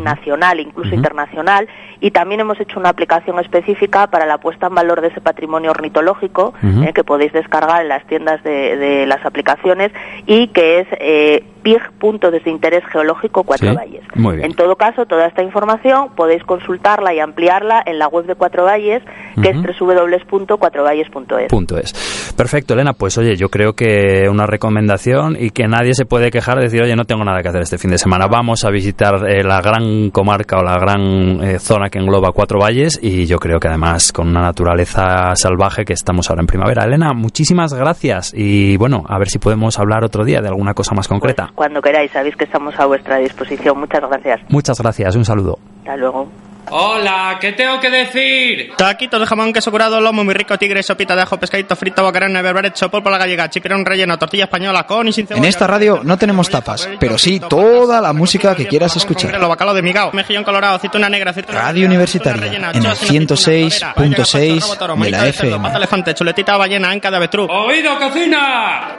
[0.03, 1.69] nacional, incluso internacional.
[2.01, 5.71] Y también hemos hecho una aplicación específica para la puesta en valor de ese patrimonio
[5.73, 9.91] ornitológico, eh, que podéis descargar en las tiendas de, de las aplicaciones,
[10.27, 14.03] y que es eh, PIG, punto de interés geológico Cuatro Sí, Valles.
[14.45, 18.65] En todo caso, toda esta información podéis consultarla y ampliarla en la web de Cuatro
[18.65, 19.03] Valles,
[19.43, 19.69] que Ujú.
[19.69, 21.49] es www.cuatrovalles.es.
[21.49, 22.35] Punto es.
[22.37, 22.93] Perfecto, Elena.
[22.93, 26.83] Pues oye, yo creo que una recomendación y que nadie se puede quejar de decir,
[26.83, 28.27] oye, no tengo nada que hacer este fin de semana.
[28.29, 32.59] Vamos a visitar eh, la gran comarca o la gran eh, zona que engloba Cuatro
[32.61, 36.85] Valles y yo creo que además con una naturaleza salvaje que estamos ahora en primavera.
[36.85, 40.95] Elena, muchísimas gracias y bueno, a ver si podemos hablar otro día de alguna cosa
[40.95, 41.51] más concreta.
[41.55, 43.79] Cuando queráis, sabéis que estamos a vuestra disposición.
[43.79, 44.41] Muchas gracias.
[44.49, 45.59] Muchas gracias, un saludo.
[45.81, 46.29] Hasta luego.
[46.71, 48.73] Hola, ¿qué tengo que decir?
[48.77, 52.33] Taquitos de jamón, queso curado, lomo muy rico, tigre, sopita de ajo, pescadito frito, bocarón,
[52.33, 55.45] berberet, sopol por la gallega, chipirón relleno, tortilla española con y sin cebolla.
[55.45, 59.39] En esta radio no tenemos tapas, pero sí toda la música que quieras escuchar.
[59.41, 65.11] Lo bacalao de migao, mejillón colorado, aceituna negra, aceituna Radio Universitaria, en el 106.6 de
[65.11, 65.63] la FM.
[65.63, 67.49] Pata elefante, chuletita ballena, anca de avestruz.
[67.51, 68.97] ¡Oído, cocina!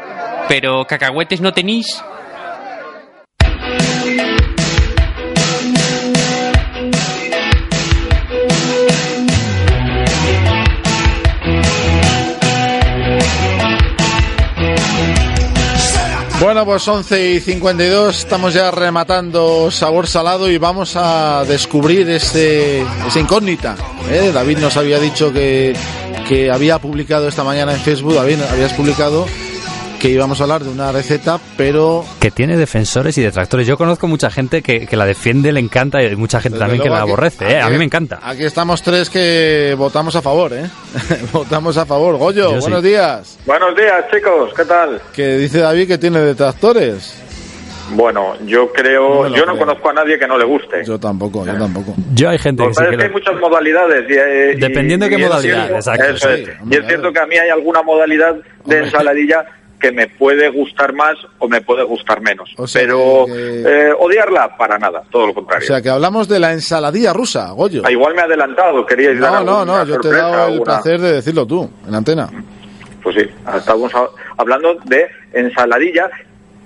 [0.47, 2.03] Pero cacahuetes no tenéis.
[16.39, 22.79] Bueno, pues 11 y 52, estamos ya rematando Sabor Salado y vamos a descubrir este,
[22.79, 23.75] esa incógnita.
[24.09, 24.31] ¿eh?
[24.33, 25.75] David nos había dicho que,
[26.29, 29.25] que había publicado esta mañana en Facebook, David, habías publicado
[29.99, 32.05] que íbamos a hablar de una receta, pero...
[32.19, 33.67] Que tiene defensores y detractores.
[33.67, 36.65] Yo conozco mucha gente que, que la defiende, le encanta, y hay mucha gente Desde
[36.65, 37.47] también que la aquí- aborrece.
[37.51, 37.59] ¿eh?
[37.59, 38.19] A aquí- mí me encanta.
[38.23, 40.65] Aquí estamos tres que votamos a favor, ¿eh?
[41.33, 42.17] votamos a favor.
[42.17, 42.61] Goyo, Yo sí.
[42.61, 43.37] buenos días.
[43.45, 45.01] Buenos días, chicos, ¿qué tal?
[45.13, 47.23] Que dice David que tiene detractores.
[47.91, 49.65] Bueno, yo creo, No yo no creo.
[49.65, 50.85] conozco a nadie que no le guste.
[50.85, 51.95] Yo tampoco, yo tampoco.
[52.13, 54.05] Yo hay gente Lo que sí que es que hay lo- muchas modalidades.
[54.09, 56.49] Y, eh, y- Dependiendo de qué y es modalidad, cierto- exacto, eso sí, es.
[56.71, 58.35] Y es cierto que a mí hay alguna modalidad
[58.65, 59.43] de ensaladilla
[59.79, 62.51] que me puede gustar más o me puede gustar menos.
[62.57, 65.65] O sea Pero que- eh, odiarla, para nada, todo lo O contrario.
[65.67, 67.83] sea, que hablamos de la ensaladilla rusa, Goyo.
[67.85, 70.53] Ah, igual me he adelantado, queríais dar No, no, no, yo te he dado el
[70.53, 72.29] alguna- placer de decirlo tú, en antena.
[73.01, 73.21] Pues sí,
[73.57, 73.91] estamos
[74.37, 76.09] hablando de ensaladilla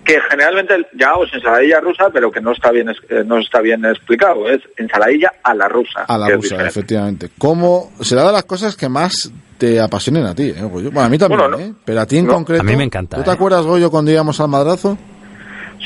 [0.05, 4.49] que generalmente llamamos ensaladilla rusa, pero que no está bien eh, no está bien explicado,
[4.49, 6.01] es ensaladilla a la rusa.
[6.07, 7.29] A la rusa, efectivamente.
[7.37, 10.91] ¿Cómo será de las cosas que más te apasionen a ti, eh, Goyo?
[10.91, 11.63] Bueno, a mí también, Bueno, no.
[11.63, 11.73] ¿eh?
[11.85, 12.33] Pero a ti en No.
[12.33, 12.61] concreto.
[12.61, 13.33] A mí me encanta, ¿Tú te eh.
[13.33, 14.97] acuerdas, Goyo, cuando íbamos al madrazo?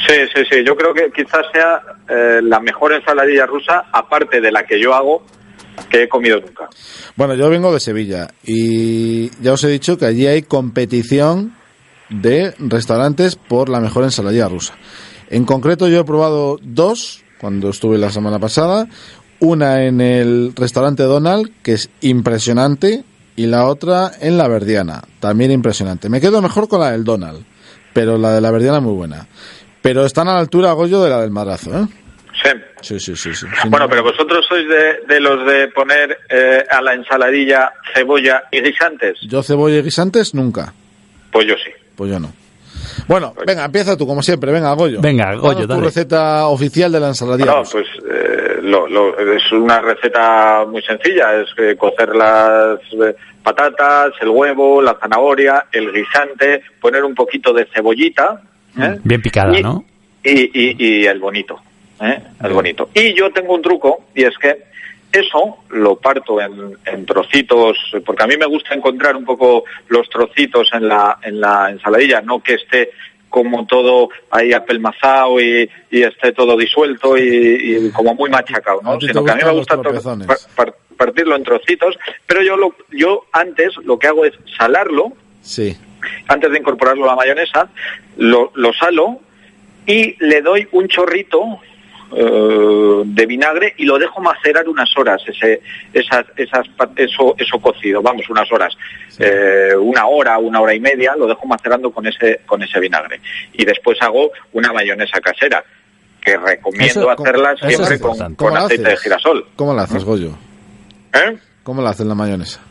[0.07, 0.63] Sí, sí, sí.
[0.65, 4.93] Yo creo que quizás sea eh, la mejor ensaladilla rusa, aparte de la que yo
[4.93, 5.23] hago,
[5.89, 6.67] que he comido nunca.
[7.15, 11.53] Bueno, yo vengo de Sevilla y ya os he dicho que allí hay competición
[12.09, 14.75] de restaurantes por la mejor ensaladilla rusa.
[15.29, 18.87] En concreto yo he probado dos cuando estuve la semana pasada,
[19.39, 23.03] una en el restaurante Donald, que es impresionante,
[23.35, 26.09] y la otra en la Verdiana, también impresionante.
[26.09, 27.45] Me quedo mejor con la del Donald,
[27.93, 29.27] pero la de la Verdiana muy buena.
[29.81, 31.87] Pero están a la altura, Goyo, de la del Madrazo, ¿eh?
[32.81, 32.99] Sí.
[32.99, 33.45] Sí, sí, sí.
[33.69, 38.61] Bueno, pero vosotros sois de, de los de poner eh, a la ensaladilla cebolla y
[38.61, 39.17] guisantes.
[39.27, 40.73] Yo cebolla y guisantes nunca.
[41.31, 41.71] Pues yo sí.
[41.97, 42.31] Pues yo no.
[43.07, 44.51] Bueno, venga, empieza tú, como siempre.
[44.51, 45.01] Venga, Goyo.
[45.01, 45.83] Venga, Goyo, Danos tu dale.
[45.85, 47.51] receta oficial de la ensaladilla.
[47.55, 53.15] No, pues eh, lo- lo- es una receta muy sencilla, es eh, cocer las eh,
[53.43, 58.41] patatas, el huevo, la zanahoria, el guisante, poner un poquito de cebollita
[58.79, 58.97] ¿eh?
[59.03, 59.83] Bien picada, Y- ¿no?
[60.23, 61.59] y, y- y el bonito,
[62.01, 62.21] ¿eh?
[62.43, 62.89] el bonito.
[62.93, 64.65] Y yo tengo un truco y es que
[65.19, 70.09] eso lo parto en, en trocitos, porque a mí me gusta encontrar un poco los
[70.09, 72.91] trocitos en la, en la ensaladilla, no que esté
[73.29, 77.23] como todo ahí apelmazado y, y esté todo disuelto y,
[77.87, 78.99] y como muy machacado, ¿no?
[79.01, 79.75] Sino que a mí me gusta
[80.25, 85.13] par- par- partirlo en trocitos, pero yo, lo, yo antes lo que hago es salarlo,
[85.41, 85.77] Sí.
[86.27, 87.69] antes de incorporarlo a la mayonesa,
[88.17, 89.19] lo, lo salo
[89.85, 91.59] y le doy un chorrito
[92.15, 95.61] eh, de vinagre y lo dejo macerar unas horas, ese,
[95.93, 98.75] esas, esas, eso, eso cocido, vamos, unas horas,
[99.19, 103.19] Eh, una hora, una hora y media, lo dejo macerando con ese, con ese vinagre.
[103.53, 105.63] Y después hago una mayonesa casera,
[106.21, 108.37] que recomiendo Eso- ¿cómo- hacerla siempre con, importante.
[108.37, 109.47] con ¿Cómo la aceite de girasol.
[109.55, 110.37] ¿Cómo la haces, Goyo?
[111.13, 111.37] ¿Eh?
[111.63, 112.61] ¿Cómo la haces la mayonesa?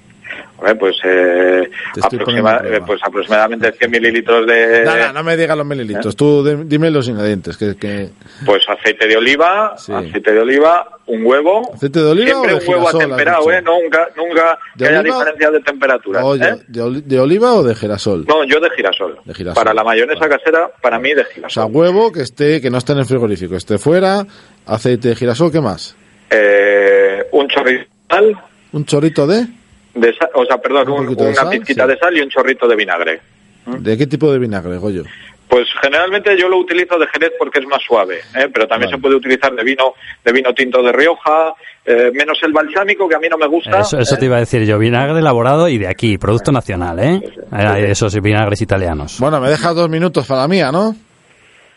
[0.79, 1.71] Pues, eh,
[2.03, 4.83] aproxima- eh, pues aproximadamente 100 mililitros de...
[4.85, 6.15] no, no, no me digas los mililitros.
[6.15, 6.17] ¿Eh?
[6.17, 7.57] Tú de- dime los ingredientes.
[7.57, 8.11] Que, que-
[8.45, 9.93] Pues aceite de oliva, Sí.
[9.93, 11.71] aceite de oliva, un huevo.
[11.75, 13.53] ¿Aceite de oliva Siempre o de un huevo girasol, atemperado?
[13.53, 13.63] ¿eh?
[13.63, 15.15] Nunca, nunca ¿De que haya oliva?
[15.19, 16.25] diferencia de temperatura.
[16.25, 16.57] Oye, ¿eh?
[16.69, 18.25] de, de oliva o de girasol?
[18.27, 19.19] No, yo de girasol.
[19.25, 19.63] De girasol.
[19.63, 21.71] Para la mayonesa casera, para mí de O sea, girasol.
[21.73, 24.27] huevo que esté, que no esté en el frigorífico, esté fuera,
[24.67, 25.95] aceite de girasol, ¿qué más?
[26.31, 28.37] Eh, un chorrito de sal,
[28.73, 29.47] Un chorrito de,
[29.97, 31.91] de sa- o sea, perdón, Un una sal, pizquita sí.
[31.91, 33.21] de sal y un chorrito de vinagre.
[33.67, 35.03] ¿de qué tipo de vinagre, Goyo?
[35.49, 38.49] Pues generalmente yo lo utilizo de Jerez porque es más suave, ¿eh?
[38.53, 38.97] pero también Vale.
[38.97, 39.95] se puede utilizar de vino,
[40.25, 43.81] de vino tinto de Rioja, eh, menos el balsámico que a mí no me gusta.
[43.81, 44.19] Eso, eso ¿eh?
[44.19, 47.21] te iba a decir yo, vinagre elaborado y de aquí, producto nacional, ¿eh?
[47.53, 49.19] Hay esos vinagres italianos.
[49.21, 50.95] Bueno, me dejas dos minutos para la mía, ¿no?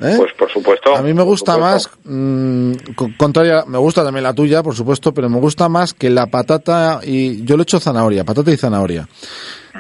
[0.02, 0.14] ¿Eh?
[0.18, 0.96] Pues por supuesto.
[0.96, 5.14] A mí me gusta más, mm, co- contraria, me gusta también la tuya, por supuesto,
[5.14, 9.08] pero me gusta más que la patata y yo le echo zanahoria, patata y zanahoria.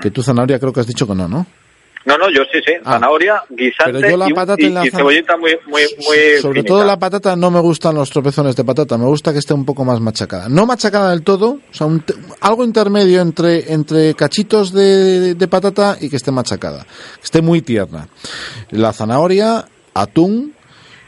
[0.01, 1.45] Que tú zanahoria creo que has dicho que no, ¿no?
[2.05, 2.73] No, no, yo sí, sí.
[2.83, 6.61] Zanahoria, guisante Pero yo la patata y- y la y cebollita muy, muy, muy Sobre
[6.61, 6.67] finita.
[6.73, 9.65] todo la patata no me gustan los tropezones de patata, me gusta que esté un
[9.65, 10.47] poco más machacada.
[10.49, 12.03] No machacada del todo, o sea, un
[12.41, 17.61] algo intermedio entre, entre cachitos de, de patata y que esté machacada, que esté muy
[17.61, 18.07] tierna.
[18.71, 20.53] La zanahoria, atún,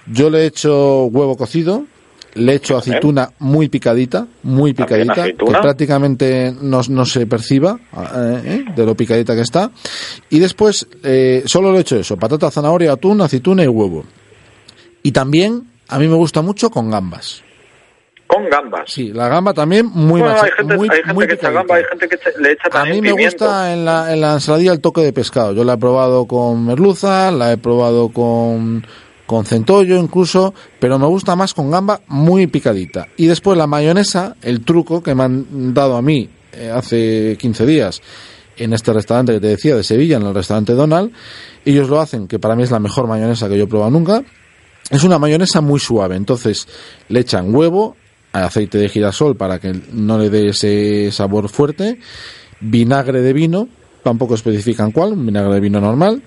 [0.08, 1.86] yo le he hecho huevo cocido,
[2.34, 8.42] le he hecho aceituna muy picadita, muy picadita, que prácticamente no, no se perciba eh,
[8.46, 9.72] eh, de lo picadita que está.
[10.30, 14.06] Y después eh, solo le he hecho eso, patata, zanahoria, atún, aceituna y huevo.
[15.04, 17.44] Y también a mí me gusta mucho con gambas.
[18.34, 18.84] Con gambas.
[18.92, 21.76] Sí, la gamba también muy Bueno, hay gente, muy, hay gente muy que echa gamba,
[21.76, 23.46] hay gente que echa- le echa A también mí me pimiento.
[23.46, 25.52] gusta en la, en la ensaladilla el toque de pescado.
[25.54, 28.86] Yo la he probado con merluza, la he probado con,
[29.26, 33.08] con centollo incluso, pero me gusta más con gamba muy picadita.
[33.18, 37.66] Y después la mayonesa, el truco que me han dado a mí eh, hace 15
[37.66, 38.02] días
[38.58, 41.12] en este restaurante que te decía de Sevilla, en el restaurante Donald,
[41.66, 44.24] ellos lo hacen, que para mí es la mejor mayonesa que yo he probado nunca.
[44.90, 46.68] Es una mayonesa muy suave, entonces
[47.08, 47.96] le echan huevo,
[48.32, 52.00] aceite de girasol para que no le dé ese sabor fuerte,
[52.60, 53.68] vinagre de vino,
[54.04, 56.22] tampoco especifican cuál, un vinagre de vino normal,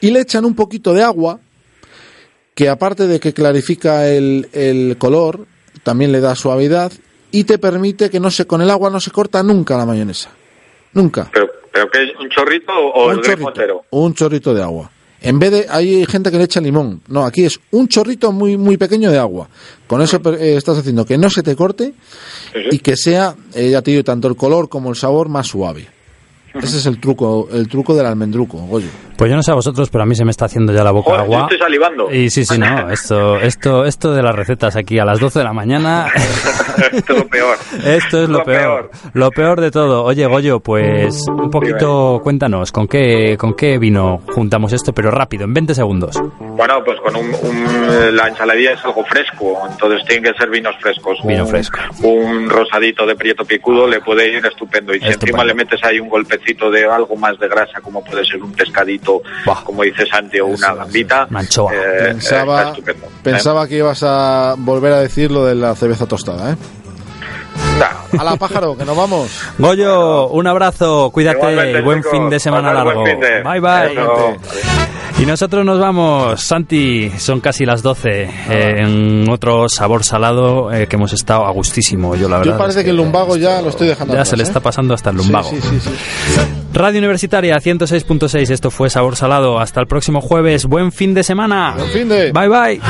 [0.00, 1.40] y le echan un poquito de agua,
[2.54, 5.46] que aparte de que clarifica el, el color,
[5.82, 6.92] también le da suavidad
[7.30, 10.30] y te permite que no se, con el agua no se corta nunca la mayonesa.
[10.92, 11.30] Nunca.
[11.32, 13.84] Pero, pero que es un chorrito o Un el chorrito.
[13.90, 14.90] Un chorrito de agua.
[15.20, 17.02] En vez de, hay gente que le echa limón.
[17.08, 19.48] No, aquí es un chorrito muy, muy pequeño de agua.
[19.86, 21.94] Con eso eh, estás haciendo que no se te corte
[22.70, 25.88] y que sea, eh, ya te digo, tanto el color como el sabor más suave.
[26.54, 28.88] Ese es el truco, el truco del almendruco, Goyo.
[29.18, 30.92] Pues yo no sé a vosotros, pero a mí se me está haciendo ya la
[30.92, 31.40] boca Joder, yo agua.
[31.42, 32.10] estoy salivando.
[32.10, 35.44] Y sí, sí, no, esto, esto, esto de las recetas aquí a las 12 de
[35.44, 36.06] la mañana,
[36.92, 37.58] Esto es lo peor.
[37.84, 38.90] esto es lo, Lo peor.
[39.14, 40.04] Lo peor de todo.
[40.04, 44.92] Oye, Goyo, pues un poquito, cuéntanos, ¿con qué, con qué vino juntamos esto?
[44.92, 46.16] Pero rápido, en 20 segundos.
[46.38, 50.74] Bueno, pues con un, un- la ensaladilla es algo fresco, entonces tienen que ser vinos
[50.80, 51.18] frescos.
[51.24, 51.78] Vino un, fresco.
[52.02, 54.94] Un rosadito de prieto picudo le puede ir estupendo.
[54.94, 55.38] Y si Estupendo.
[55.38, 58.52] encima le metes ahí un golpecito de algo más de grasa, como puede ser un
[58.52, 59.07] pescadito,
[59.64, 61.28] como dice Santi, o una gambita,
[61.72, 62.72] eh, Pensaba.
[62.76, 62.94] ¿eh?
[63.22, 66.56] pensaba que ibas a volver a decir lo de la cerveza tostada, ¿eh?
[68.18, 69.30] A la pájaro, que nos vamos.
[69.58, 72.12] Goyo, un abrazo, cuídate, Igualmente, buen chicos.
[72.12, 73.04] fin de semana largo.
[73.04, 74.38] fin de- Bye bye.
[75.20, 80.86] Y nosotros nos vamos, Santi, son casi las 12, eh, en otro sabor salado eh,
[80.86, 82.52] que hemos estado a gustísimo, yo la verdad.
[82.52, 84.46] Yo parece es que el lumbago ya lo estoy dejando ya atrás, se le ¿eh?
[84.46, 85.50] está pasando hasta el lumbago.
[85.50, 86.40] Sí, sí, sí, sí.
[86.72, 89.58] Radio Universitaria 106.6, esto fue Sabor Salado.
[89.58, 91.74] Hasta el próximo jueves, buen fin de semana.
[91.76, 92.30] Buen fin de.
[92.30, 92.80] Bye bye.